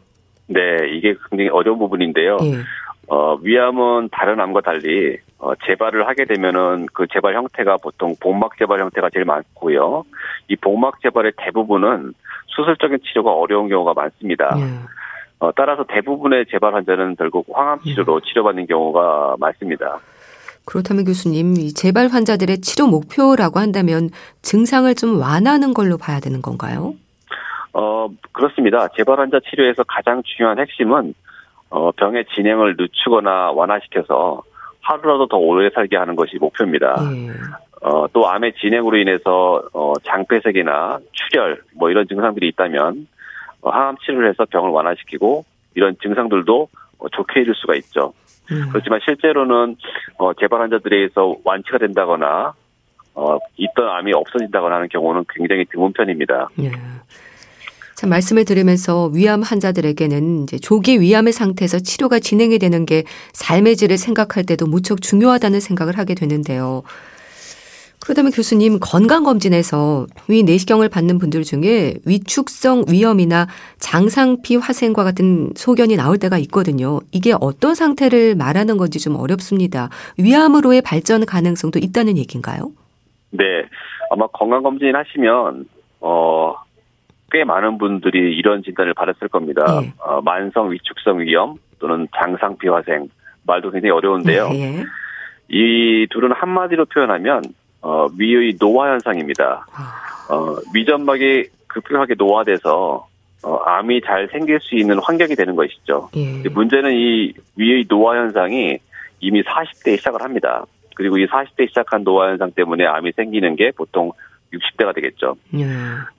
[0.54, 2.38] 네, 이게 굉장히 어려운 부분인데요.
[2.42, 2.58] 예.
[3.08, 8.80] 어, 위암은 다른 암과 달리 어, 재발을 하게 되면은 그 재발 형태가 보통 복막 재발
[8.80, 10.04] 형태가 제일 많고요.
[10.48, 12.14] 이 복막 재발의 대부분은
[12.48, 14.56] 수술적인 치료가 어려운 경우가 많습니다.
[14.58, 14.64] 예.
[15.40, 18.30] 어, 따라서 대부분의 재발 환자는 결국 항암 치료로 예.
[18.30, 20.00] 치료받는 경우가 많습니다.
[20.66, 24.10] 그렇다면 교수님, 이 재발 환자들의 치료 목표라고 한다면
[24.44, 26.94] 증상을 좀 완화하는 걸로 봐야 되는 건가요?
[27.74, 28.88] 어, 그렇습니다.
[28.98, 31.14] 재발 환자 치료에서 가장 중요한 핵심은
[31.70, 34.44] 어, 병의 진행을 늦추거나 완화시켜서
[34.82, 36.96] 하루라도 더 오래 살게 하는 것이 목표입니다.
[37.14, 37.32] 예.
[37.82, 43.08] 어, 또 암의 진행으로 인해서 어, 장폐색이나 출혈 뭐 이런 증상들이 있다면
[43.62, 46.68] 어, 항암 치료를 해서 병을 완화시키고 이런 증상들도
[47.00, 48.14] 어, 좋게 해줄 수가 있죠.
[48.52, 48.68] 음.
[48.70, 49.78] 그렇지만 실제로는
[50.18, 52.54] 어, 재발 환자들에 의해서 완치가 된다거나
[53.14, 56.50] 어, 있던 암이 없어진다거나 하는 경우는 굉장히 드문 편입니다.
[56.62, 56.72] 예.
[58.02, 64.00] 자, 말씀을 들으면서 위암 환자들에게는 이제 조기 위암의 상태에서 치료가 진행이 되는 게 삶의 질을
[64.00, 66.82] 생각할 때도 무척 중요하다는 생각을 하게 되는데요.
[68.00, 73.46] 그렇다면 교수님 건강검진에서 위 내시경을 받는 분들 중에 위축성 위염이나
[73.78, 77.02] 장상피 화생과 같은 소견이 나올 때가 있거든요.
[77.12, 79.90] 이게 어떤 상태를 말하는 건지 좀 어렵습니다.
[80.18, 82.72] 위암으로의 발전 가능성도 있다는 얘기인가요?
[83.30, 83.44] 네.
[84.10, 85.66] 아마 건강검진 하시면,
[86.00, 86.56] 어,
[87.32, 89.64] 꽤 많은 분들이 이런 진단을 받았을 겁니다.
[89.82, 89.94] 네.
[90.00, 93.08] 어, 만성 위축성 위염 또는 장상피 화생.
[93.44, 94.50] 말도 굉장히 어려운데요.
[94.50, 94.84] 네.
[95.50, 97.42] 이 둘은 한마디로 표현하면
[97.82, 99.66] 어, 위의 노화 현상입니다.
[99.74, 100.34] 아.
[100.34, 103.08] 어, 위점막이 급격하게 노화돼서
[103.44, 106.10] 어, 암이 잘 생길 수 있는 환경이 되는 것이죠.
[106.16, 106.48] 예.
[106.50, 108.78] 문제는 이 위의 노화 현상이
[109.20, 110.64] 이미 40대에 시작을 합니다.
[110.96, 114.12] 그리고 이 40대 시작한 노화 현상 때문에 암이 생기는 게 보통
[114.54, 115.36] 60대가 되겠죠.
[115.58, 115.66] 예.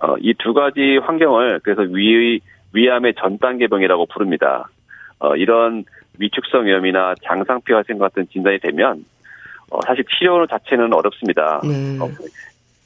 [0.00, 2.40] 어, 이 두 가지 환경을 그래서 위의
[2.72, 4.68] 위암의 전 단계병이라고 부릅니다.
[5.18, 5.84] 어, 이런
[6.18, 9.04] 위축성 위염이나 장상피 화생 같은 진단이 되면
[9.70, 11.60] 어, 사실 치료 자체는 어렵습니다.
[11.64, 11.98] 네.
[12.00, 12.08] 어,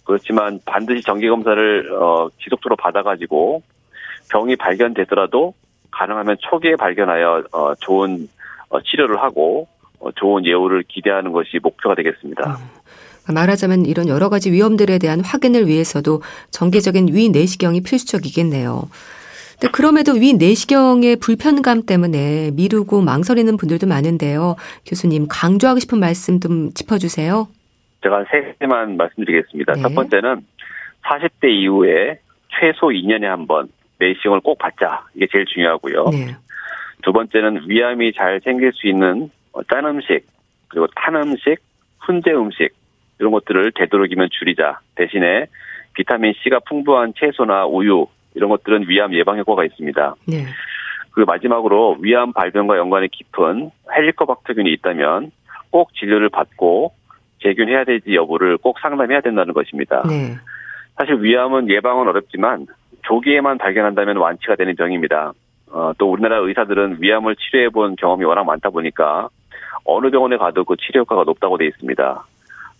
[0.04, 3.62] 그렇지만 반드시 정기 검사를 어, 지속적으로 받아가지고
[4.30, 5.54] 병이 발견되더라도
[5.90, 8.28] 가능하면 초기에 발견하여 어, 좋은
[8.68, 12.56] 어, 치료를 하고 어, 좋은 예후를 기대하는 것이 목표가 되겠습니다.
[12.56, 12.85] 음.
[13.32, 18.88] 말하자면 이런 여러 가지 위험들에 대한 확인을 위해서도 정기적인 위 내시경이 필수적이겠네요.
[19.58, 24.56] 근데 그럼에도 위 내시경의 불편감 때문에 미루고 망설이는 분들도 많은데요.
[24.86, 27.48] 교수님 강조하고 싶은 말씀 좀 짚어주세요.
[28.02, 29.72] 제가 세 개만 말씀드리겠습니다.
[29.74, 29.82] 네.
[29.82, 30.44] 첫 번째는
[31.04, 32.18] 40대 이후에
[32.60, 35.06] 최소 2년에 한 번 내시경을 꼭 받자.
[35.14, 36.04] 이게 제일 중요하고요.
[36.10, 36.36] 네.
[37.02, 39.30] 두 번째는 위암이 잘 생길 수 있는
[39.70, 40.26] 짠 음식,
[40.68, 41.56] 그리고 탄 음식,
[42.00, 42.68] 훈제 음식,
[43.18, 44.80] 이런 것들을 되도록이면 줄이자.
[44.94, 45.46] 대신에
[45.94, 50.14] 비타민 C가 풍부한 채소나 우유, 이런 것들은 위암 예방 효과가 있습니다.
[50.28, 50.44] 네.
[51.12, 55.30] 그 마지막으로 위암 발병과 연관이 깊은 헬리코박터균이 있다면
[55.70, 56.92] 꼭 진료를 받고
[57.42, 60.02] 재균해야 될지 여부를 꼭 상담해야 된다는 것입니다.
[60.06, 60.36] 네.
[60.96, 62.66] 사실 위암은 예방은 어렵지만
[63.02, 65.32] 조기에만 발견한다면 완치가 되는 병입니다.
[65.70, 69.28] 어, 또 우리나라 의사들은 위암을 치료해 본 경험이 워낙 많다 보니까
[69.84, 72.24] 어느 병원에 가도 그 치료 효과가 높다고 되어 있습니다.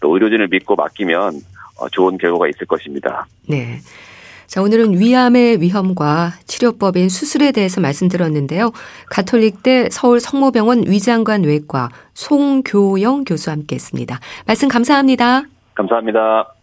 [0.00, 1.40] 또 의료진을 믿고 맡기면
[1.78, 3.26] 어, 좋은 결과가 있을 것입니다.
[3.48, 3.80] 네.
[4.46, 8.72] 자, 오늘은 위암의 위험과 치료법인 수술에 대해서 말씀드렸는데요.
[9.10, 14.20] 가톨릭대 서울 성모병원 위장관 외과 송교영 교수와 함께 했습니다.
[14.46, 15.42] 말씀 감사합니다.
[15.74, 16.55] 감사합니다.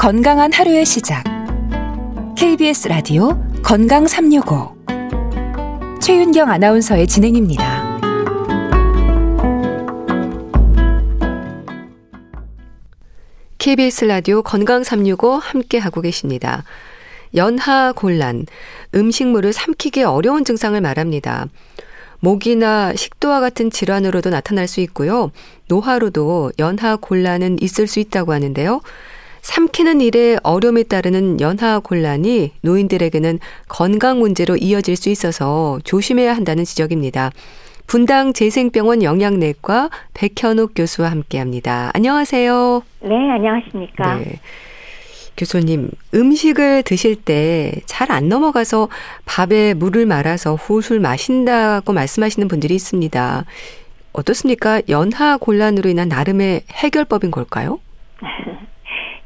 [0.00, 1.22] 건강한 하루의 시작.
[2.34, 4.74] KBS 라디오 건강 365.
[6.00, 8.00] 최윤경 아나운서의 진행입니다.
[13.58, 16.64] KBS 라디오 건강 365 함께 하고 계십니다.
[17.34, 18.46] 연하 곤란,
[18.94, 21.46] 음식물을 삼키기 어려운 증상을 말합니다.
[22.20, 25.30] 목이나 식도와 같은 질환으로도 나타날 수 있고요.
[25.68, 28.80] 노화로도 연하 곤란은 있을 수 있다고 하는데요.
[29.42, 37.30] 삼키는 일에 어려움이 따르는 연하 곤란이 노인들에게는 건강 문제로 이어질 수 있어서 조심해야 한다는 지적입니다.
[37.86, 41.90] 분당 재생병원 영양내과 백현욱 교수와 함께합니다.
[41.94, 42.82] 안녕하세요.
[43.00, 44.18] 네, 안녕하십니까.
[44.18, 44.38] 네.
[45.36, 48.88] 교수님, 음식을 드실 때 잘 안 넘어가서
[49.24, 53.44] 밥에 물을 말아서 훌훌 마신다고 말씀하시는 분들이 있습니다.
[54.12, 54.82] 어떻습니까?
[54.88, 57.80] 연하 곤란으로 인한 나름의 해결법인 걸까요?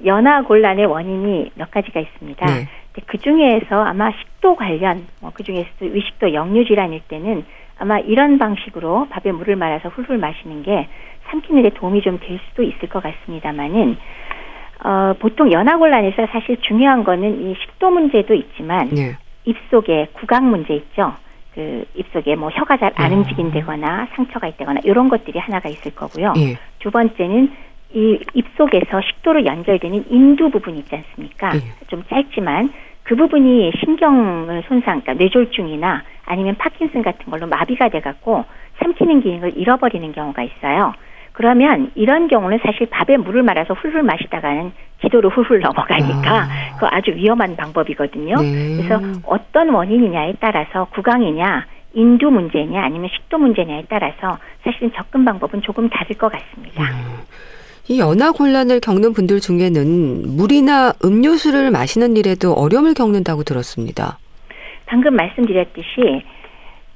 [0.04, 2.46] 연화 곤란의 원인이 몇 가지가 있습니다.
[2.46, 2.68] 네.
[3.06, 7.44] 그 중에서 아마 식도 관련, 뭐그 중에서 의식도 역류 질환일 때는
[7.78, 10.88] 아마 이런 방식으로 밥에 물을 말아서 훌훌 마시는 게
[11.30, 13.96] 삼키는 데 도움이 좀 될 수도 있을 것 같습니다만은
[14.84, 19.16] 어, 보통 연화곤란에서 사실 중요한 거는 이 식도 문제도 있지만 네.
[19.44, 21.14] 입속에 구강 문제 있죠.
[21.54, 23.18] 그 입속에 뭐 혀가 잘안 음.
[23.18, 26.32] 움직인다거나 상처가 있다거나 이런 것들이 하나가 있을 거고요.
[26.32, 26.56] 네.
[26.80, 27.52] 두 번째는
[27.94, 31.50] 이 입속에서 식도로 연결되는 인두 부분 있지 않습니까?
[31.50, 31.60] 네.
[31.86, 32.72] 좀 짧지만
[33.04, 38.44] 그 부분이 신경을 손상, 그러니까 뇌졸중이나 아니면 파킨슨 같은 걸로 마비가 돼갖고
[38.78, 40.92] 삼키는 기능을 잃어버리는 경우가 있어요.
[41.32, 46.74] 그러면 이런 경우는 사실 밥에 물을 말아서 훌훌 마시다가는 기도로 훌훌 넘어가니까 아.
[46.74, 48.36] 그거 아주 위험한 방법이거든요.
[48.36, 48.76] 네.
[48.76, 55.88] 그래서 어떤 원인이냐에 따라서 구강이냐 인두 문제냐 아니면 식도 문제냐에 따라서 사실은 접근 방법은 조금
[55.88, 56.82] 다를 것 같습니다.
[56.84, 57.24] 음.
[57.86, 64.18] 이 연화 곤란을 겪는 분들 중에는 물이나 음료수를 마시는 일에도 어려움을 겪는다고 들었습니다.
[64.86, 66.24] 방금 말씀드렸듯이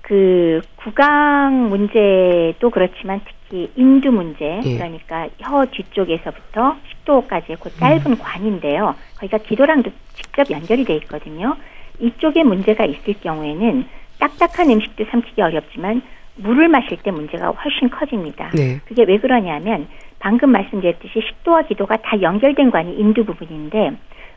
[0.01, 4.77] 그 구강 문제도 그렇지만 특히 인두 문제 예.
[4.77, 8.19] 그러니까 혀 뒤쪽에서부터 식도까지의 그 짧은 음.
[8.19, 8.95] 관인데요.
[9.17, 11.55] 거기가 기도랑도 직접 연결이 돼 있거든요.
[12.01, 13.85] 이쪽에 문제가 있을 경우에는
[14.19, 16.01] 딱딱한 음식도 삼키기 어렵지만
[16.37, 18.51] 물을 마실 때 문제가 훨씬 커집니다.
[18.55, 18.81] 네.
[18.87, 19.89] 그게 왜 그러냐면
[20.19, 23.93] 방금 말씀드렸듯이 식도와 기도가 다 연결된 관이 인두 부분인데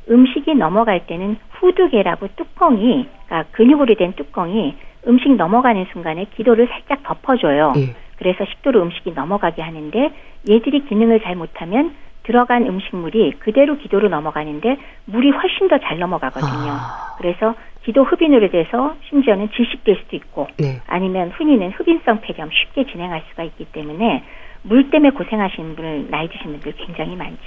[0.10, 4.76] 음식이 넘어갈 때는 후두개라고 뚜껑이 그러니까 근육으로 된 뚜껑이
[5.08, 7.74] 음식 넘어가는 순간에 기도를 살짝 덮어줘요.
[7.76, 7.96] 네.
[8.18, 10.12] 그래서 식도로 음식이 넘어가게 하는데
[10.50, 16.72] 얘들이 기능을 잘 못하면 들어간 음식물이 그대로 기도로 넘어가는데 물이 훨씬 더 잘 넘어가거든요.
[16.72, 17.16] 아.
[17.18, 20.82] 그래서 기도 흡인으로 돼서 심지어는 질식될 수도 있고 네.
[20.88, 24.24] 아니면 흔히는 흡인성 폐렴 쉽게 진행할 수가 있기 때문에
[24.64, 27.38] 물 때문에 고생하시는 분을 나이 드신 분들 굉장히 많죠.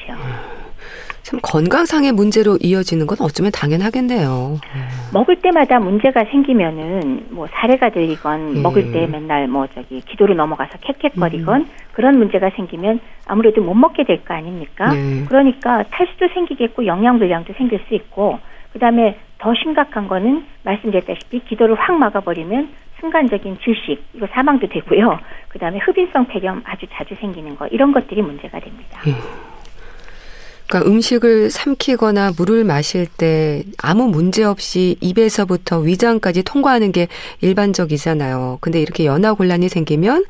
[1.23, 4.59] 참 건강상의 문제로 이어지는 건 어쩌면 당연하겠네요.
[5.13, 8.61] 먹을 때마다 문제가 생기면은 뭐 사례가 들리건 예.
[8.61, 11.71] 먹을 때 맨날 뭐 저기 기도로 넘어가서 캑캑거리건 음.
[11.93, 14.93] 그런 문제가 생기면 아무래도 못 먹게 될 거 아닙니까?
[14.93, 15.25] 네.
[15.29, 18.39] 그러니까 탈수도 생기겠고 영양 불량도 생길 수 있고
[18.73, 22.69] 그다음에 더 심각한 거는 말씀드렸다시피 기도를 확 막아버리면
[23.05, 25.19] 순간적인 질식 이거 사망도 되고요.
[25.49, 29.01] 그다음에 흡인성 폐렴 아주 자주 생기는 거 이런 것들이 문제가 됩니다.
[29.07, 29.15] 예.
[30.67, 37.09] 그러니까 음식을 삼키거나 물을 마실 때 아무 문제 없이 입에서부터 위장까지 통과하는 게
[37.43, 38.59] 일반적이잖아요.
[38.63, 40.25] 근데 이렇게 연화 곤란이 생기면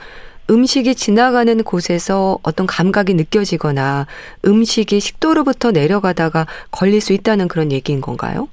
[0.50, 4.06] 음식이 지나가는 곳에서 어떤 감각이 느껴지거나
[4.44, 8.48] 음식이 식도로부터 내려가다가 걸릴 수 있다는 그런 얘기인 건가요?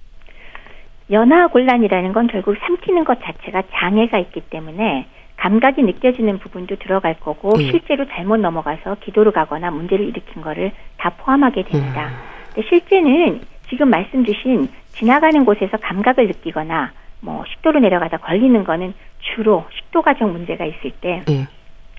[1.12, 7.62] 연화곤란이라는 건 결국 삼키는 것 자체가 장애가 있기 때문에 감각이 느껴지는 부분도 들어갈 거고 음.
[7.62, 12.10] 실제로 잘못 넘어가서 기도로 가거나 문제를 일으킨 거를 다 포함하게 됩니다.
[12.10, 12.54] 음.
[12.54, 19.65] 근데 실제는 지금 말씀 주신 지나가는 곳에서 감각을 느끼거나 뭐 식도로 내려가다 걸리는 거는 주로
[19.74, 21.47] 식도 과정 문제가 있을 때 음.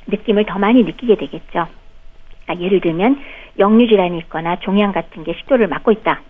[0.07, 1.67] 느낌을 더 많이 느끼게 되겠죠.
[2.45, 3.21] 그러니까 예를 들면
[3.59, 6.21] 역류 질환이 있거나 종양 같은 게 식도를 막고 있다.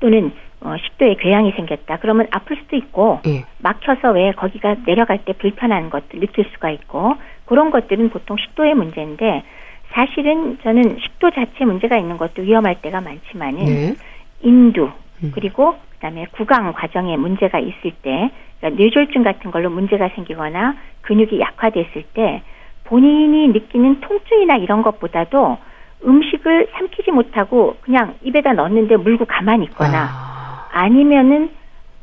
[0.00, 1.98] 또는 어, 식도에 궤양이 생겼다.
[1.98, 3.44] 그러면 아플 수도 있고 예.
[3.58, 9.44] 막혀서 왜 거기가 내려갈 때 불편한 것들 느낄 수가 있고 그런 것들은 보통 식도의 문제인데
[9.90, 13.94] 사실은 저는 식도 자체 문제가 있는 것도 위험할 때가 많지만은 네.
[14.42, 14.90] 인두
[15.22, 15.32] 음.
[15.34, 22.04] 그리고 그다음에 구강 과정에 문제가 있을 때 그러니까 뇌졸중 같은 걸로 문제가 생기거나 근육이 약화됐을
[22.14, 22.42] 때
[22.84, 25.58] 본인이 느끼는 통증이나 이런 것보다도
[26.04, 30.37] 음식을 삼키지 못하고 그냥 입에다 넣었는데 물고 가만히 있거나 아.
[30.82, 31.50] 아니면은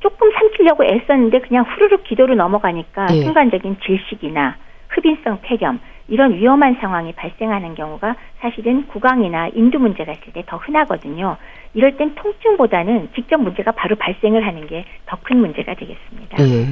[0.01, 3.23] 조금 삼키려고 애썼는데 그냥 후루룩 기도로 넘어가니까 예.
[3.23, 4.57] 순간적인 질식이나
[4.89, 11.37] 흡인성 폐렴 이런 위험한 상황이 발생하는 경우가 사실은 구강이나 인두 문제가 있을 때 더 흔하거든요.
[11.73, 16.37] 이럴 땐 통증보다는 직접 문제가 바로 발생을 하는 게 더 큰 문제가 되겠습니다.
[16.39, 16.65] 예.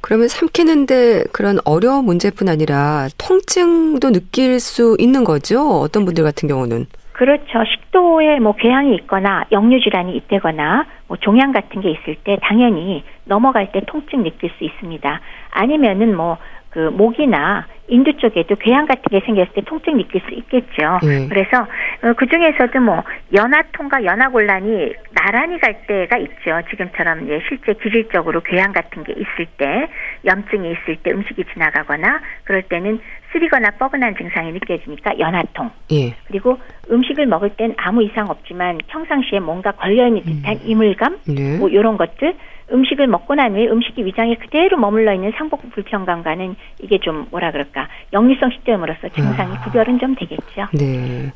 [0.00, 5.80] 그러면 삼키는데 그런 어려운 문제뿐 아니라 통증도 느낄 수 있는 거죠?
[5.80, 6.86] 어떤 분들 같은 경우는?
[7.14, 7.64] 그렇죠.
[7.64, 13.70] 식도에 뭐 궤양이 있거나 역류 질환이 있다거나 뭐 종양 같은 게 있을 때 당연히 넘어갈
[13.72, 15.20] 때 통증 느낄 수 있습니다.
[15.50, 16.38] 아니면은 뭐
[16.74, 20.98] 그 목이나 인두 쪽에도 궤양 같은 게 생겼을 때 통증 느낄 수 있겠죠.
[21.06, 21.28] 네.
[21.28, 21.62] 그래서
[22.02, 24.92] 어, 그 중에서도 뭐 연화통과 연화곤란이
[25.24, 26.60] 나란히 갈 때가 있죠.
[26.68, 29.88] 지금처럼 이제 실제 기질적으로 궤양 같은 게 있을 때
[30.26, 33.00] 염증이 있을 때 음식이 지나가거나 그럴 때는
[33.32, 35.70] 쓰리거나 뻐근한 증상이 느껴지니까 연화통.
[35.92, 36.14] 예.
[36.26, 36.58] 그리고
[36.90, 40.60] 음식을 먹을 땐 아무 이상 없지만 평상시에 뭔가 걸려 있는 듯한 음.
[40.62, 41.56] 이물감, 네.
[41.56, 42.34] 뭐 이런 것들
[42.70, 47.88] 음식을 먹고 난 후에 음식이 위장에 그대로 머물러 있는 상복부 불편감과는 이게 좀 뭐라 그럴까
[48.12, 49.60] 역류성 식도염으로서 증상이 아.
[49.64, 50.66] 구별은 좀 되겠죠.
[50.74, 51.32] 네.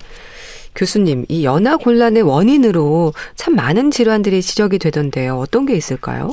[0.83, 5.35] 교수님, 이 연화 곤란의 원인으로 참 많은 질환들이 지적이 되던데요.
[5.35, 6.31] 어떤 게 있을까요?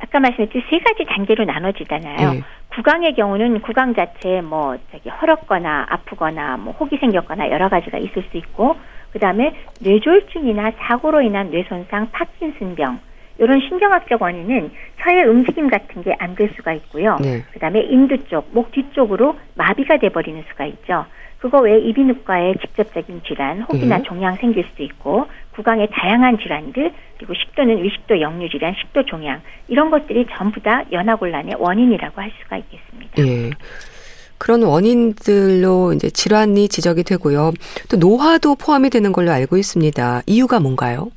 [0.00, 2.32] 아까 말씀드린 세 가지 단계로 나눠지잖아요.
[2.32, 2.42] 네.
[2.74, 8.36] 구강의 경우는 구강 자체에 뭐 저기 헐었거나 아프거나 뭐 혹이 생겼거나 여러 가지가 있을 수
[8.38, 8.74] 있고
[9.12, 12.98] 그다음에 뇌졸중이나 사고로 인한 뇌손상, 파킨슨병
[13.38, 17.18] 이런 신경학적 원인은 혀의 움직임 같은 게 안 될 수가 있고요.
[17.20, 17.42] 네.
[17.52, 21.06] 그다음에 인두 쪽, 목 뒤쪽으로 마비가 돼버리는 수가 있죠.
[21.40, 24.02] 그거 외에 이비인후과의 직접적인 질환, 혹이나 네.
[24.04, 29.90] 종양 생길 수도 있고 구강의 다양한 질환들 그리고 식도는 위식도 역류 질환, 식도 종양 이런
[29.90, 33.26] 것들이 전부 다 연화곤란의 원인이라고 할 수가 있겠습니다.
[33.26, 33.50] 예.
[34.36, 37.52] 그런 원인들로 이제 질환이 지적이 되고요.
[37.90, 40.22] 또 노화도 포함이 되는 걸로 알고 있습니다.
[40.26, 41.10] 이유가 뭔가요?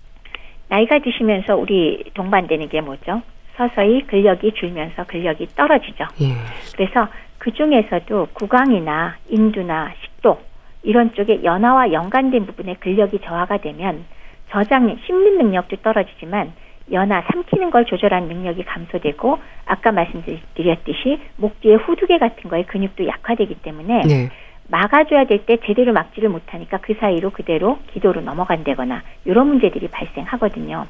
[0.70, 3.22] 나이가 드시면서 우리 동반되는 게 뭐죠?
[3.58, 6.06] 서서히 근력이 줄면서 근력이 떨어지죠.
[6.22, 6.34] 예.
[6.76, 7.08] 그래서
[7.38, 10.40] 그 중에서도 구강이나 인두나 식 도
[10.82, 14.04] 이런 쪽에 연화와 연관된 부분에 근력이 저하가 되면
[14.50, 16.52] 저장 씹는 능력도 떨어지지만
[16.92, 23.56] 연화 삼키는 걸 조절하는 능력이 감소되고 아까 말씀드렸듯이 목 뒤에 후두개 같은 거에 근육도 약화되기
[23.62, 24.30] 때문에 네.
[24.70, 30.88] 막아줘야 될 때 제대로 막지를 못하니까 그 사이로 그대로 기도로 넘어간다거나 이런 문제들이 발생하거든요.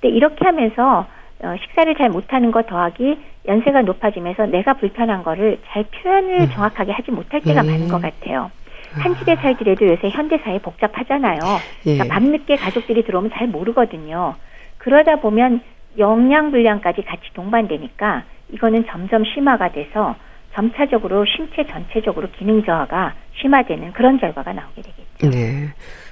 [0.00, 1.06] 근데 이렇게 하면서
[1.42, 6.48] 어, 식사를 잘 못하는 것 더하기 연세가 높아지면서 내가 불편한 거를 잘 표현을 음.
[6.50, 7.66] 정확하게 하지 못할 때가 음.
[7.66, 8.50] 많은 것 같아요.
[9.00, 11.38] 한 집에 살더라도 요새 현대 사회 복잡하잖아요.
[11.86, 11.94] 예.
[11.94, 14.34] 그러니까 밤늦게 가족들이 들어오면 잘 모르거든요.
[14.78, 15.60] 그러다 보면
[15.98, 20.14] 영양 불량까지 같이 동반되니까 이거는 점점 심화가 돼서
[20.54, 25.30] 점차적으로 신체 전체적으로 기능 저하가 심화되는 그런 결과가 나오게 되겠죠.
[25.30, 25.68] 네.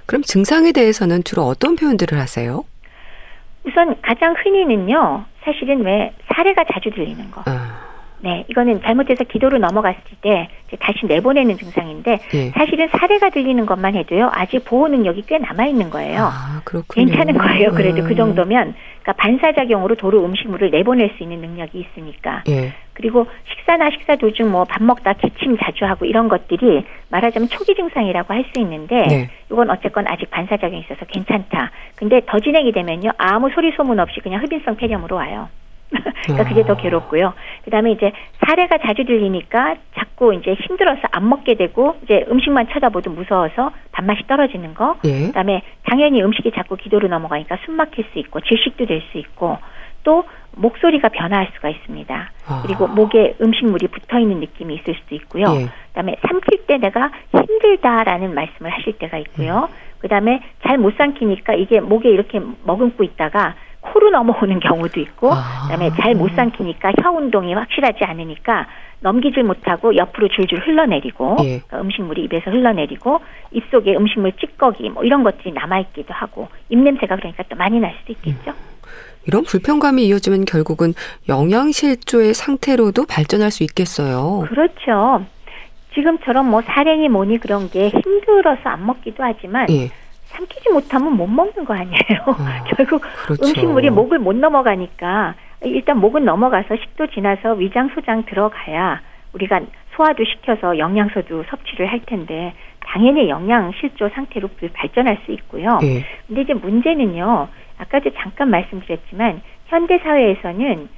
[0.07, 2.65] 그럼 증상에 대해서는 주로 어떤 표현들을 하세요?
[3.65, 5.25] 우선 가장 흔히는요.
[5.43, 7.43] 사실은 왜 사례가 자주 들리는 거.
[7.47, 7.94] 아.
[8.25, 10.49] 네, 이거는 잘못해서 기도로 넘어갔을 때
[10.81, 12.51] 다시 내보내는 증상인데 네.
[12.55, 16.23] 사실은 사례가 들리는 것만 해도요 아직 보호 능력이 꽤 남아 있는 거예요.
[16.33, 17.05] 아, 그렇군요.
[17.07, 17.71] 괜찮은 거예요.
[17.73, 18.09] 그래도 음.
[18.09, 22.45] 그 정도면 그러니까 반사작용으로 도로 음식물을 내보낼 수 있는 능력이 있으니까.
[22.47, 22.73] 네.
[22.95, 28.33] 그리고 식사나 식사 도중 뭐 밥 먹다 기침 자주 하고 이런 것들이 말하자면 초기 증상이라고
[28.33, 29.31] 할 수 있는데 네.
[29.53, 31.71] 이건 어쨌건 아직 반사작용이 있어서 괜찮다.
[31.97, 35.49] 근데 더 진행이 되면요 아무 소리 소문 없이 그냥 흡인성 폐렴으로 와요.
[36.25, 37.35] 그러니까 그게 더 괴롭고요.
[37.65, 38.13] 그다음에 이제
[38.45, 44.75] 사례가 자주 들리니까 자꾸 이제 힘들어서 안 먹게 되고 이제 음식만 쳐다보도 무서워서 밥맛이 떨어지는
[44.75, 44.97] 거.
[45.05, 45.27] 예.
[45.27, 49.59] 그다음에 당연히 음식이 자꾸 기도로 넘어가니까 숨 막힐 수 있고 질식도 될 수 있고
[50.03, 50.25] 또
[50.57, 52.31] 목소리가 변화할 수가 있습니다.
[52.47, 52.63] 아.
[52.63, 55.47] 그리고 목에 음식물이 붙어 있는 느낌이 있을 수도 있고요.
[55.61, 55.69] 예.
[55.89, 59.69] 그다음에 삼킬 때 내가 힘들다라는 말씀을 하실 때가 있고요.
[59.71, 59.75] 음.
[59.99, 63.55] 그다음에 잘 못 삼키니까 이게 목에 이렇게 머금고 있다가
[63.93, 65.63] 코로 넘어오는 경우도 있고 아.
[65.63, 68.67] 그다음에 잘 못 삼키니까 혀 운동이 확실하지 않으니까
[69.01, 71.59] 넘기질 못하고 옆으로 줄줄 흘러내리고 예.
[71.59, 73.21] 그러니까 음식물이 입에서 흘러내리고
[73.53, 77.95] 입 속에 음식물 찌꺼기 뭐 이런 것들이 남아있기도 하고 입 냄새가 그러니까 또 많이 날
[78.01, 78.51] 수도 있겠죠.
[78.51, 78.75] 음.
[79.27, 80.93] 이런 불편감이 이어지면 결국은
[81.29, 84.45] 영양실조의 상태로도 발전할 수 있겠어요.
[84.49, 85.25] 그렇죠.
[85.95, 89.91] 지금처럼 뭐 사랭이 뭐니 그런 게 힘들어서 안 먹기도 하지만 예.
[90.35, 92.21] 삼키지 못하면 못 먹는 거 아니에요.
[92.27, 92.35] 어,
[92.77, 93.45] 결국 그렇죠.
[93.45, 99.01] 음식물이 목을 못 넘어가니까 일단 목은 넘어가서 식도 지나서 위장 소장 들어가야
[99.33, 99.61] 우리가
[99.97, 102.53] 소화도 시켜서 영양소도 섭취를 할 텐데
[102.85, 105.79] 당연히 영양 실조 상태로 발전할 수 있고요.
[105.81, 106.05] 네.
[106.27, 107.49] 근데 이제 문제는요.
[107.79, 110.89] 아까도 잠깐 말씀드렸지만 현대 사회에서는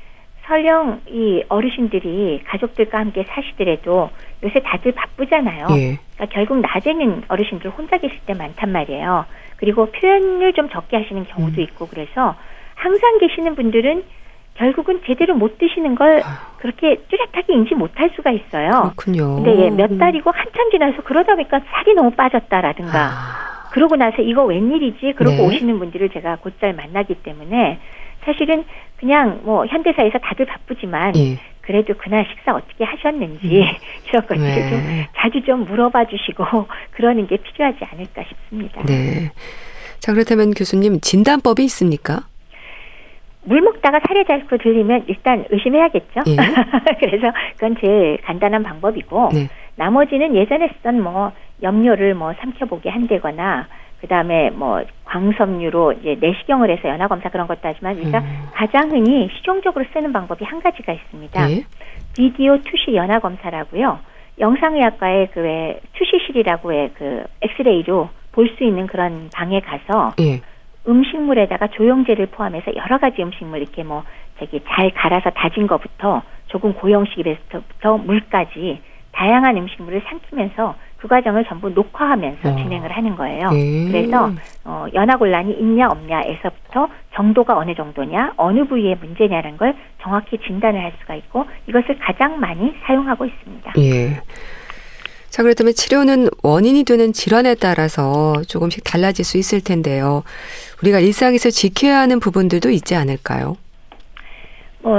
[0.46, 4.10] 설령 이 어르신들이 가족들과 함께 사시더라도
[4.42, 5.68] 요새 다들 바쁘잖아요.
[5.70, 5.98] 예.
[6.14, 9.24] 그러니까 결국 낮에는 어르신들 혼자 계실 때 많단 말이에요.
[9.56, 11.62] 그리고 표현을 좀 적게 하시는 경우도 음.
[11.62, 12.36] 있고 그래서
[12.74, 14.04] 항상 계시는 분들은
[14.54, 16.22] 결국은 제대로 못 드시는 걸
[16.58, 18.92] 그렇게 뚜렷하게 인지 못할 수가 있어요.
[18.94, 19.36] 그렇군요.
[19.36, 23.70] 근데 예, 몇 달이고 한참 지나서 그러다 보니까 살이 너무 빠졌다라든가 아.
[23.72, 25.46] 그러고 나서 이거 웬일이지 그러고 네.
[25.46, 27.78] 오시는 분들을 제가 곧잘 만나기 때문에
[28.26, 28.64] 사실은
[28.96, 31.38] 그냥 뭐 현대사에서 다들 바쁘지만 예.
[31.60, 33.66] 그래도 그날 식사 어떻게 하셨는지 음.
[34.08, 34.70] 이런 것들을 네.
[34.70, 36.44] 좀 자주 좀 물어봐 주시고
[36.92, 38.82] 그러는 게 필요하지 않을까 싶습니다.
[38.82, 39.30] 네.
[40.00, 42.26] 자 그렇다면 교수님 진단법이 있습니까?
[43.44, 46.22] 물 먹다가 살이 자꾸 들리면 일단 의심해야겠죠.
[46.26, 46.36] 예.
[46.98, 49.48] 그래서 그건 제일 간단한 방법이고 네.
[49.76, 53.68] 나머지는 예전에 쓰던 뭐 염료를 뭐 삼켜보게 한다거나
[54.00, 58.48] 그다음에 뭐 광섬유로 이제 내시경을 해서 연화 검사 그런 것도 하지만 우리가 음.
[58.52, 61.50] 가장 흔히 실용적으로 쓰는 방법이 한 가지가 있습니다.
[61.50, 61.64] 예?
[62.14, 63.98] 비디오 투시 연화 검사라고요.
[64.38, 70.42] 영상의학과의 그 왜 투시실이라고 의그 엑스레이로 볼 수 있는 그런 방에 가서 예.
[70.86, 74.04] 음식물에다가 조영제를 포함해서 여러 가지 음식물 이렇게 뭐
[74.38, 78.82] 저기 잘 갈아서 다진 거부터 조금 고형식에서부터 물까지
[79.12, 82.56] 다양한 음식물을 삼키면서 그 과정을 전부 녹화하면서 어.
[82.56, 83.50] 진행을 하는 거예요.
[83.50, 83.88] 네.
[83.90, 84.30] 그래서
[84.64, 90.92] 어, 연하 곤란이 있냐 없냐에서부터 정도가 어느 정도냐, 어느 부위에 문제냐는 걸 정확히 진단을 할
[91.00, 93.72] 수가 있고 이것을 가장 많이 사용하고 있습니다.
[93.78, 94.20] 예.
[95.28, 100.22] 자, 그렇다면 치료는 원인이 되는 질환에 따라서 조금씩 달라질 수 있을 텐데요.
[100.82, 103.56] 우리가 일상에서 지켜야 하는 부분들도 있지 않을까요?
[104.80, 104.98] 뭐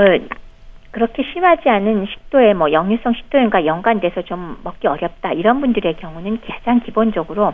[0.97, 6.79] 그렇게 심하지 않은 식도에 뭐 역류성 식도염과 연관돼서 좀 먹기 어렵다 이런 분들의 경우는 가장
[6.79, 7.53] 기본적으로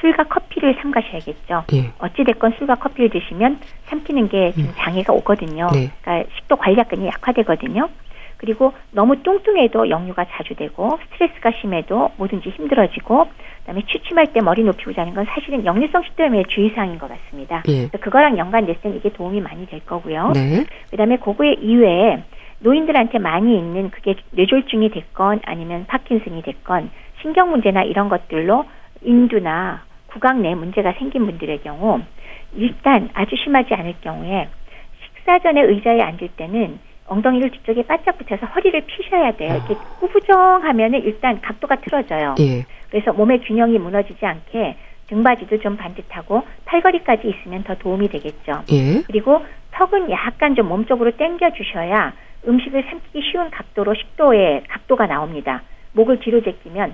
[0.00, 1.64] 술과 커피를 삼가셔야겠죠.
[1.72, 1.92] 예.
[2.00, 4.72] 어찌 됐건 술과 커피를 드시면 삼키는 게좀 음.
[4.76, 5.68] 장애가 오거든요.
[5.72, 5.92] 네.
[6.02, 7.88] 그러니까 식도 관략근이 약화되거든요.
[8.38, 13.28] 그리고 너무 뚱뚱해도 역류가 자주 되고 스트레스가 심해도 뭐든지 힘들어지고
[13.60, 17.62] 그다음에 취침할 때 머리 높이고 자는 건 사실은 역류성 식도염의 주의사항인 것 같습니다.
[17.68, 17.86] 예.
[17.86, 20.32] 그거랑 연관됐을 땐 이게 도움이 많이 될 거고요.
[20.34, 20.64] 네.
[20.90, 22.18] 그다음에 그거 이외에
[22.60, 26.90] 노인들한테 많이 있는 그게 뇌졸중이 됐건 아니면 파킨슨이 됐건
[27.20, 28.64] 신경 문제나 이런 것들로
[29.02, 32.00] 인두나 구강 내 문제가 생긴 분들의 경우
[32.54, 34.48] 일단 아주 심하지 않을 경우에
[35.04, 39.56] 식사 전에 의자에 앉을 때는 엉덩이를 뒤쪽에 바짝 붙여서 허리를 피셔야 돼요.
[39.66, 42.36] 이렇게 구부정하면은 일단 각도가 틀어져요.
[42.38, 42.64] 예.
[42.88, 44.76] 그래서 몸의 균형이 무너지지 않게
[45.08, 48.62] 등받이도 좀 반듯하고 팔걸이까지 있으면 더 도움이 되겠죠.
[48.70, 49.02] 예.
[49.06, 52.12] 그리고 턱은 약간 좀 몸쪽으로 당겨 주셔야
[52.46, 55.62] 음식을 삼키기 쉬운 각도로 식도의 각도가 나옵니다.
[55.92, 56.92] 목을 뒤로 제끼면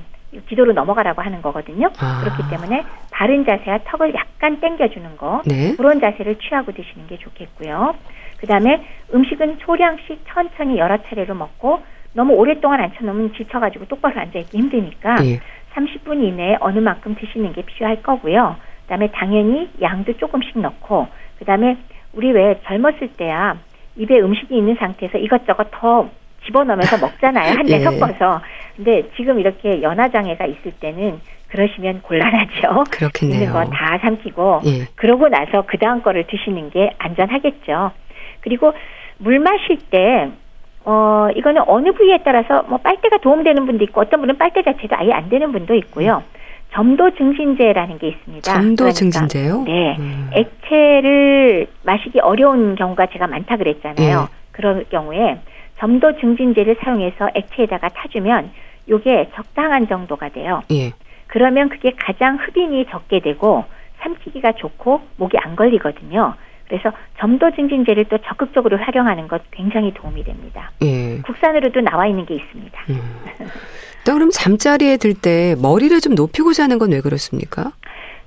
[0.48, 1.90] 기도로 넘어가라고 하는 거거든요.
[1.98, 2.20] 아.
[2.20, 5.74] 그렇기 때문에 바른 자세와 턱을 약간 당겨주는 거 네.
[5.76, 7.94] 그런 자세를 취하고 드시는 게 좋겠고요.
[8.38, 8.84] 그 다음에
[9.14, 11.82] 음식은 소량씩 천천히 여러 차례로 먹고
[12.12, 15.40] 너무 오랫동안 앉혀놓으면 지쳐가지고 똑바로 앉아있기 힘드니까 예.
[15.74, 18.56] 30분 이내에 어느 만큼 드시는 게 필요할 거고요.
[18.82, 21.06] 그 다음에 당연히 양도 조금씩 넣고
[21.38, 21.76] 그 다음에
[22.14, 23.58] 우리 왜 젊었을 때야
[23.96, 26.08] 입에 음식이 있는 상태에서 이것저것 더
[26.44, 27.54] 집어넣으면서 먹잖아요.
[27.56, 27.80] 한대 예.
[27.80, 28.40] 섞어서.
[28.76, 32.84] 근데 지금 이렇게 연화장애가 있을 때는 그러시면 곤란하죠.
[32.90, 33.40] 그렇겠네요.
[33.40, 34.86] 있는 거다 삼키고 예.
[34.94, 37.92] 그러고 나서 그 다음 거를 드시는 게 안전하겠죠.
[38.40, 38.72] 그리고
[39.18, 40.30] 물 마실 때
[40.84, 45.12] 어, 이거는 어느 부위에 따라서 뭐 빨대가 도움되는 분도 있고 어떤 분은 빨대 자체도 아예
[45.12, 46.22] 안 되는 분도 있고요.
[46.76, 48.52] 점도 증진제라는 게 있습니다.
[48.52, 49.62] 점도 그러니까, 증진제요?
[49.62, 49.96] 네.
[49.98, 50.30] 음.
[50.30, 54.28] 액체를 마시기 어려운 경우가 제가 많다 그랬잖아요.
[54.30, 54.36] 예.
[54.52, 55.40] 그럴 경우에
[55.78, 58.50] 점도 증진제를 사용해서 액체에다가 타주면
[58.88, 60.62] 이게 적당한 정도가 돼요.
[60.70, 60.92] 예.
[61.28, 63.64] 그러면 그게 가장 흡인이 적게 되고
[64.00, 66.34] 삼키기가 좋고 목이 안 걸리거든요.
[66.68, 70.72] 그래서 점도 증진제를 또 적극적으로 활용하는 것 굉장히 도움이 됩니다.
[70.82, 71.22] 예.
[71.22, 72.82] 국산으로도 나와 있는 게 있습니다.
[72.90, 73.00] 음.
[74.06, 77.72] 또 그럼 잠자리에 들 때 머리를 좀 높이고 자는 건 왜 그렇습니까?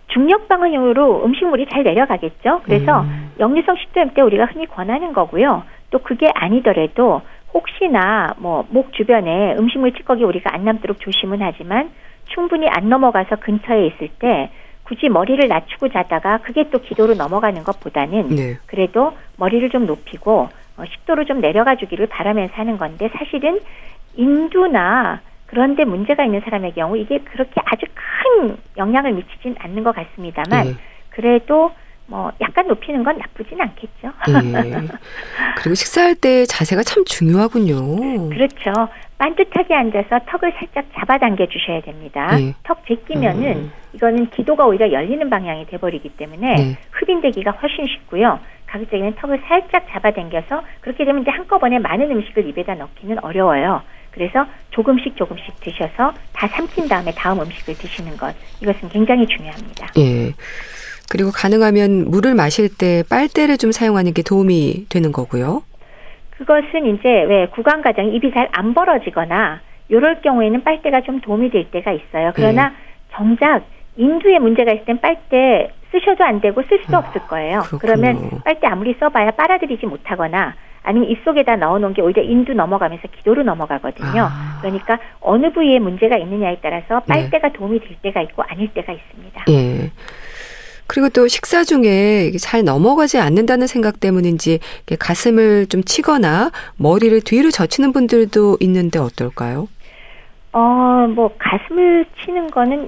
[0.07, 2.61] 중력 방향으로 음식물이 잘 내려가겠죠.
[2.65, 3.32] 그래서 음.
[3.39, 5.63] 역류성 식도염 때 우리가 흔히 권하는 거고요.
[5.91, 7.21] 또 그게 아니더라도
[7.53, 11.89] 혹시나 뭐 목 주변에 음식물 찌꺼기 우리가 안 남도록 조심은 하지만
[12.25, 14.51] 충분히 안 넘어가서 근처에 있을 때
[14.84, 18.57] 굳이 머리를 낮추고 자다가 그게 또 기도로 넘어가는 것보다는 네.
[18.65, 23.59] 그래도 머리를 좀 높이고 어, 식도로 좀 내려가 주기를 바라면서 하는 건데 사실은
[24.15, 30.68] 인두나 그런데 문제가 있는 사람의 경우 이게 그렇게 아주 큰 영향을 미치진 않는 것 같습니다만
[30.68, 30.74] 네.
[31.10, 31.72] 그래도
[32.06, 34.12] 뭐 약간 높이는 건 나쁘진 않겠죠.
[34.30, 34.88] 예.
[35.58, 38.30] 그리고 식사할 때 자세가 참 중요하군요.
[38.30, 38.72] 그렇죠.
[39.18, 42.39] 반듯하게 앉아서 턱을 살짝 잡아당겨 주셔야 됩니다.
[42.39, 42.54] 예.
[42.64, 43.72] 턱 제끼면은 음.
[43.93, 46.78] 이거는 기도가 오히려 열리는 방향이 돼버리기 때문에 네.
[46.91, 48.39] 흡인되기가 훨씬 쉽고요.
[48.68, 53.82] 가급적이면 턱을 살짝 잡아당겨서 그렇게 되면 이제 한꺼번에 많은 음식을 입에다 넣기는 어려워요.
[54.20, 59.88] 그래서 조금씩 조금씩 드셔서 다 삼킨 다음에 다음 음식을 드시는 것 이것은 굉장히 중요합니다.
[59.97, 60.34] 예.
[61.09, 65.63] 그리고 가능하면 물을 마실 때 빨대를 좀 사용하는 게 도움이 되는 거고요.
[66.32, 71.72] 그것은 이제 왜 구강 과정이 입이 잘 안 벌어지거나 이럴 경우에는 빨대가 좀 도움이 될
[71.72, 72.34] 때가 있어요.
[72.36, 72.76] 그러나 네.
[73.13, 73.63] 정작
[73.95, 77.59] 인두에 문제가 있을 땐 빨대 쓰셔도 안 되고 쓸 수도 아, 없을 거예요.
[77.61, 77.79] 그렇군요.
[77.79, 83.43] 그러면 빨대 아무리 써봐야 빨아들이지 못하거나 아니면 입 속에다 넣어놓은 게 오히려 인두 넘어가면서 기도로
[83.43, 84.23] 넘어가거든요.
[84.23, 84.59] 아.
[84.61, 87.53] 그러니까 어느 부위에 문제가 있느냐에 따라서 빨대가 네.
[87.53, 89.45] 도움이 될 때가 있고 아닐 때가 있습니다.
[89.49, 89.91] 예.
[90.87, 94.59] 그리고 또 식사 중에 잘 넘어가지 않는다는 생각 때문인지
[94.97, 99.67] 가슴을 좀 치거나 머리를 뒤로 젖히는 분들도 있는데 어떨까요?
[100.51, 100.59] 어,
[101.13, 102.87] 뭐 가슴을 치는 거는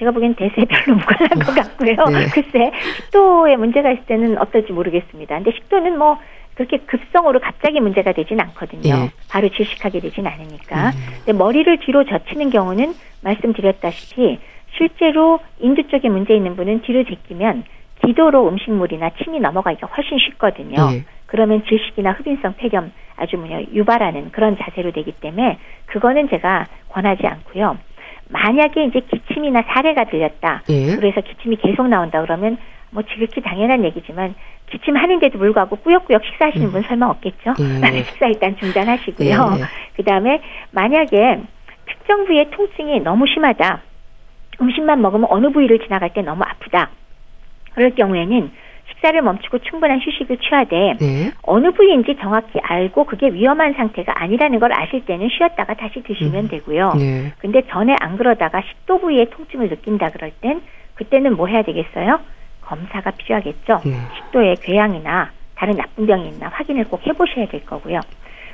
[0.00, 1.94] 제가 보기엔 대세에 별로 무관한 것 같고요.
[2.10, 2.26] 네.
[2.32, 5.36] 글쎄 식도에 문제가 있을 때는 어떨지 모르겠습니다.
[5.36, 6.18] 근데 식도는 뭐
[6.54, 8.82] 그렇게 급성으로 갑자기 문제가 되진 않거든요.
[8.82, 9.10] 네.
[9.28, 10.88] 바로 질식하게 되진 않으니까.
[10.88, 10.92] 음.
[11.18, 14.38] 근데 머리를 뒤로 젖히는 경우는 말씀드렸다시피
[14.76, 17.64] 실제로 인두 쪽에 문제 있는 분은 뒤로 제끼면
[18.04, 20.90] 기도로 음식물이나 침이 넘어가기가 훨씬 쉽거든요.
[20.90, 21.04] 네.
[21.26, 27.76] 그러면 질식이나 흡인성 폐렴 아주 뭐냐 유발하는 그런 자세로 되기 때문에 그거는 제가 권하지 않고요.
[28.30, 30.62] 만약에 이제 기침이나 사례가 들렸다.
[30.68, 30.96] 네.
[30.96, 32.58] 그래서 기침이 계속 나온다 그러면
[32.90, 34.34] 뭐 지극히 당연한 얘기지만
[34.70, 36.72] 기침하는데도 불구하고 꾸역꾸역 식사하시는 음.
[36.72, 37.54] 분 설마 없겠죠?
[37.58, 38.02] 네.
[38.10, 39.50] 식사 일단 중단하시고요.
[39.50, 39.64] 네.
[39.96, 41.40] 그 다음에 만약에
[41.86, 43.82] 특정 부위의 통증이 너무 심하다.
[44.60, 46.90] 음식만 먹으면 어느 부위를 지나갈 때 너무 아프다.
[47.74, 48.50] 그럴 경우에는
[48.90, 51.30] 식사를 멈추고 충분한 휴식을 취하되 네.
[51.42, 56.48] 어느 부위인지 정확히 알고 그게 위험한 상태가 아니라는 걸 아실 때는 쉬었다가 다시 드시면 음.
[56.48, 56.94] 되고요.
[56.98, 57.32] 네.
[57.38, 60.60] 근데 전에 안 그러다가 식도 부위에 통증을 느낀다 그럴 땐
[60.94, 62.20] 그때는 뭐 해야 되겠어요?
[62.62, 63.80] 검사가 필요하겠죠.
[63.84, 63.92] 네.
[64.16, 68.00] 식도에 궤양이나 다른 나쁜 병이 있나 확인을 꼭 해보셔야 될 거고요.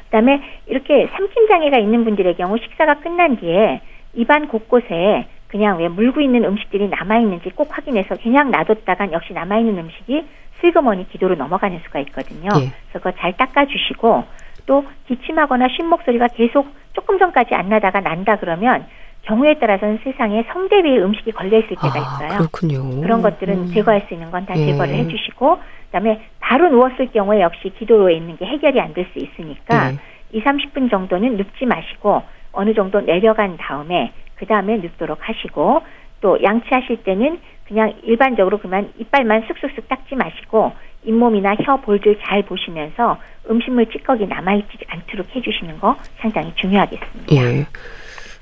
[0.07, 3.80] 그다음에 이렇게 삼킴 장애가 있는 분들의 경우 식사가 끝난 뒤에
[4.14, 10.24] 입안 곳곳에 그냥 왜 물고 있는 음식들이 남아있는지 꼭 확인해서 그냥 놔뒀다간 역시 남아있는 음식이
[10.61, 12.49] 슬그머니 기도로 넘어가는 수가 있거든요.
[12.57, 12.72] 예.
[12.90, 14.24] 그래서 그거 잘 닦아주시고
[14.66, 18.86] 또 기침하거나 쉰 목소리가 계속 조금 전까지 안 나다가 난다 그러면
[19.22, 22.32] 경우에 따라서는 세상에 성대 위에 음식이 걸려 있을 때가 아, 있어요.
[22.32, 23.01] 아, 그렇군요.
[23.01, 23.66] 그런 것들은 음.
[23.72, 24.66] 제거할 수 있는 건다 예.
[24.66, 29.92] 제거를 해주시고 그다음에 바로 누웠을 경우에 역시 기도로에 있는 게 해결이 안 될 수 있으니까
[29.92, 29.97] 예.
[30.32, 32.22] 2, 30분 정도는 눕지 마시고
[32.53, 35.82] 어느 정도 내려간 다음에 그 다음에 눕도록 하시고
[36.20, 40.72] 또 양치하실 때는 그냥 일반적으로 그만 이빨만 쓱쓱쓱 닦지 마시고
[41.05, 43.18] 잇몸이나 혀 볼들 잘 보시면서
[43.51, 47.34] 음식물 찌꺼기 남아있지 않도록 해주시는 거 상당히 중요하겠습니다.
[47.34, 47.66] 예.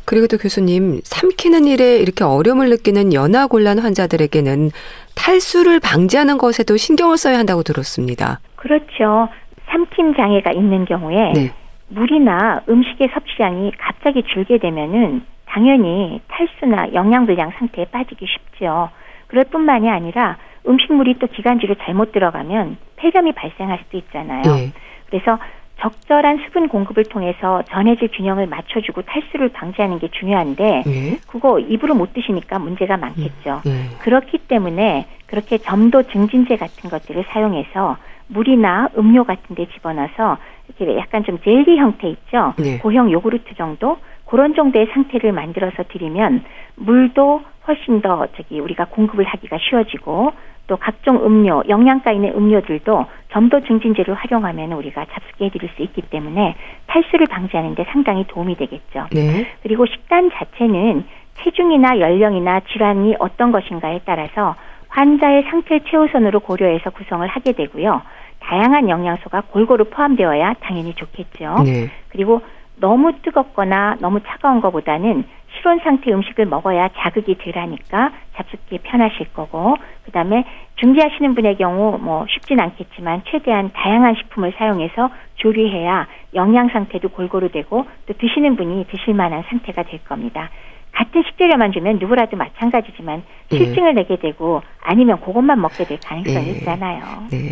[0.06, 4.70] 그리고 또 교수님, 삼키는 일에 이렇게 어려움을 느끼는 연화곤란 환자들에게는
[5.14, 8.40] 탈수를 방지하는 것에도 신경을 써야 한다고 들었습니다.
[8.56, 9.28] 그렇죠.
[9.66, 11.52] 삼킴 장애가 있는 경우에 네.
[11.88, 18.90] 물이나 음식의 섭취량이 갑자기 줄게 되면은 당연히 탈수나 영양불량 상태에 빠지기 쉽죠.
[19.28, 24.42] 그럴 뿐만이 아니라 음식물이 또 기관지로 잘못 들어가면 폐렴이 발생할 수도 있잖아요.
[24.42, 24.72] 네.
[25.08, 25.38] 그래서
[25.80, 31.18] 적절한 수분 공급을 통해서 전해질 균형을 맞춰주고 탈수를 방지하는 게 중요한데 네.
[31.26, 33.60] 그거 입으로 못 드시니까 문제가 많겠죠.
[33.64, 33.90] 네.
[34.00, 37.96] 그렇기 때문에 그렇게 점도 증진제 같은 것들을 사용해서
[38.28, 40.38] 물이나 음료 같은 데 집어넣어서
[40.68, 42.54] 이렇게 약간 좀 젤리 형태 있죠.
[42.58, 42.78] 네.
[42.78, 46.44] 고형 요구르트 정도 그런 정도의 상태를 만들어서 드리면
[46.76, 50.32] 물도 훨씬 더 저기 우리가 공급을 하기가 쉬워지고
[50.66, 56.54] 또 각종 음료, 영양가 있는 음료들도 점도 증진제를 활용하면 우리가 잡수게 해드릴 수 있기 때문에
[56.86, 59.08] 탈수를 방지하는 데 상당히 도움이 되겠죠.
[59.12, 59.46] 네.
[59.62, 61.04] 그리고 식단 자체는
[61.42, 64.54] 체중이나 연령이나 질환이 어떤 것인가에 따라서
[64.88, 68.00] 환자의 상태 최우선으로 고려해서 구성을 하게 되고요.
[68.44, 71.62] 다양한 영양소가 골고루 포함되어야 당연히 좋겠죠.
[71.64, 71.90] 네.
[72.10, 72.42] 그리고
[72.76, 75.24] 너무 뜨겁거나 너무 차가운 것보다는
[75.56, 80.44] 실온 상태 음식을 먹어야 자극이 덜하니까 잡숫기 편하실 거고 그다음에
[80.76, 87.86] 중지하시는 분의 경우 뭐 쉽진 않겠지만 최대한 다양한 식품을 사용해서 조리해야 영양 상태도 골고루 되고
[88.06, 90.50] 또 드시는 분이 드실 만한 상태가 될 겁니다.
[90.94, 93.22] 같은 식재료만 주면 누구라도 마찬가지지만
[93.52, 93.58] 예.
[93.58, 96.58] 실증을 내게 되고 아니면 그것만 먹게 될 가능성이 네.
[96.58, 97.02] 있잖아요.
[97.30, 97.50] 네.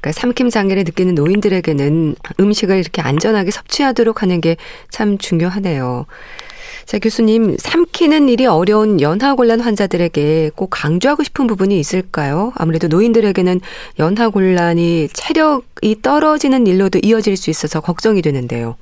[0.00, 4.56] 그러니까 삼킴 장애를 느끼는 노인들에게는 음식을 이렇게 안전하게 섭취하도록 하는 게
[4.90, 6.06] 참 중요하네요.
[6.84, 12.52] 자, 교수님, 삼키는 일이 어려운 연하곤란 환자들에게 꼭 강조하고 싶은 부분이 있을까요?
[12.56, 13.60] 아무래도 노인들에게는
[13.98, 18.76] 연하곤란이 체력이 떨어지는 일로도 이어질 수 있어서 걱정이 되는데요.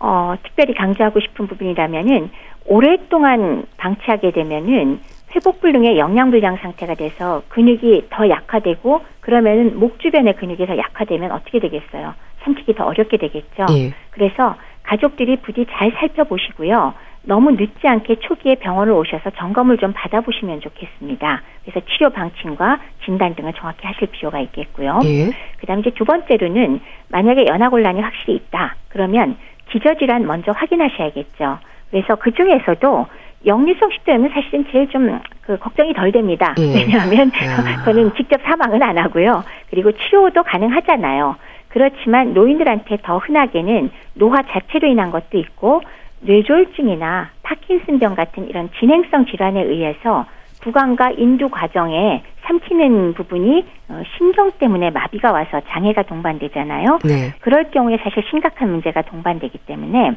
[0.00, 2.30] 어, 특별히 강조하고 싶은 부분이라면은
[2.66, 5.00] 오랫동안 방치하게 되면은
[5.34, 11.32] 회복 불능의 영양 불량 상태가 돼서 근육이 더 약화되고 그러면은 목 주변의 근육이 더 약화되면
[11.32, 12.14] 어떻게 되겠어요?
[12.44, 13.66] 삼키기 더 어렵게 되겠죠.
[13.70, 13.92] 예.
[14.10, 16.94] 그래서 가족들이 부디 잘 살펴보시고요.
[17.26, 21.42] 너무 늦지 않게 초기에 병원을 오셔서 점검을 좀 받아보시면 좋겠습니다.
[21.64, 25.00] 그래서 치료 방침과 진단 등을 정확히 하실 필요가 있겠고요.
[25.04, 25.30] 예.
[25.58, 28.76] 그다음에 이제 두 번째로는 만약에 연화곤란이 확실히 있다.
[28.88, 29.36] 그러면
[29.74, 31.58] 기저질환 먼저 확인하셔야겠죠.
[31.90, 33.06] 그래서 그 중에서도
[33.44, 36.54] 역류성 식도염은 사실은 제일 좀 그 걱정이 덜 됩니다.
[36.58, 36.74] 예.
[36.74, 37.82] 왜냐하면 야.
[37.84, 39.44] 저는 직접 사망은 안 하고요.
[39.70, 41.36] 그리고 치료도 가능하잖아요.
[41.68, 45.82] 그렇지만 노인들한테 더 흔하게는 노화 자체로 인한 것도 있고
[46.20, 50.24] 뇌졸중이나 파킨슨병 같은 이런 진행성 질환에 의해서
[50.64, 57.00] 구강과 인두 과정에 삼키는 부분이 어, 심정 때문에 마비가 와서 장애가 동반되잖아요.
[57.04, 57.34] 네.
[57.40, 60.12] 그럴 경우에 사실 심각한 문제가 동반되기 때문에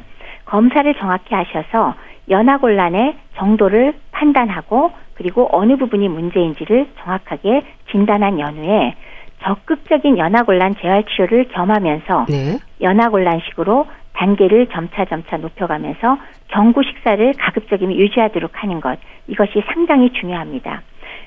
[0.46, 1.94] 검사를 정확히 하셔서
[2.30, 8.94] 연화곤란의 정도를 판단하고 그리고 어느 부분이 문제인지를 정확하게 진단한 연후에
[9.42, 12.58] 적극적인 연화곤란 재활 치료를 겸하면서 네.
[12.80, 13.86] 연화곤란식으로
[14.18, 18.98] 단계를 점차 점차 높여가면서 경구 식사를 가급적이면 유지하도록 하는 것
[19.28, 20.82] 이것이 상당히 중요합니다.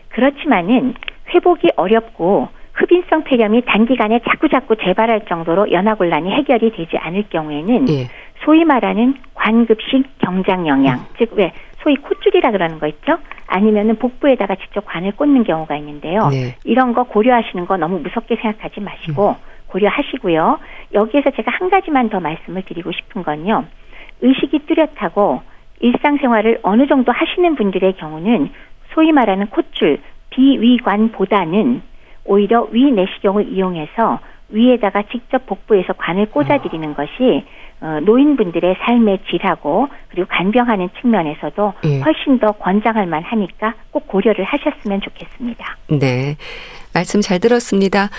[0.09, 0.93] 그렇지만은
[1.33, 8.07] 회복이 어렵고 흡인성 폐렴이 단기간에 자꾸자꾸 재발할 정도로 연화곤란이 해결이 되지 않을 경우에는 예.
[8.43, 11.05] 소위 말하는 관급식 경장 영양, 음.
[11.17, 13.17] 즉왜 소위 콧줄이라 그러는 거 있죠?
[13.47, 16.27] 아니면은 복부에다가 직접 관을 꽂는 경우가 있는데요.
[16.29, 16.55] 네.
[16.63, 19.50] 이런 거 고려하시는 거 너무 무섭게 생각하지 마시고 음.
[19.71, 20.59] 고려하시고요.
[20.93, 23.65] 여기에서 제가 한 가지만 더 말씀을 드리고 싶은 건요.
[24.21, 25.41] 의식이 뚜렷하고
[25.79, 28.51] 일상생활을 어느 정도 하시는 분들의 경우는
[28.93, 29.99] 소위 말하는 콧줄
[30.29, 31.81] 비위관보다는
[32.25, 34.19] 오히려 위내시경을 이용해서
[34.51, 37.45] 위에다가 직접 복부에서 관을 꽂아드리는 것이
[37.81, 41.99] 어, 노인분들의 삶의 질하고 그리고 간병하는 측면에서도 예.
[42.01, 45.77] 훨씬 더 권장할 만하니까 꼭 고려를 하셨으면 좋겠습니다.
[45.89, 46.35] 네.
[46.93, 48.09] 말씀 잘 들었습니다.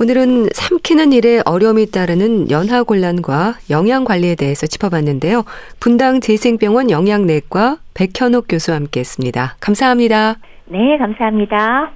[0.00, 5.44] 오늘은 삼키는 일에 어려움이 따르는 연하곤란과 영양관리에 대해서 짚어봤는데요.
[5.78, 9.56] 분당 재생병원 영양내과 백현옥 교수와 함께 했습니다.
[9.60, 10.36] 감사합니다.
[10.66, 11.92] 네, 감사합니다.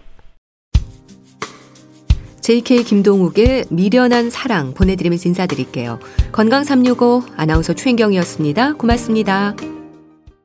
[2.49, 5.99] JK 김동욱의 미련한 사랑 보내드리면서 인사드릴게요.
[6.32, 8.72] 건강365 아나운서 최인경이었습니다.
[8.72, 9.55] 고맙습니다.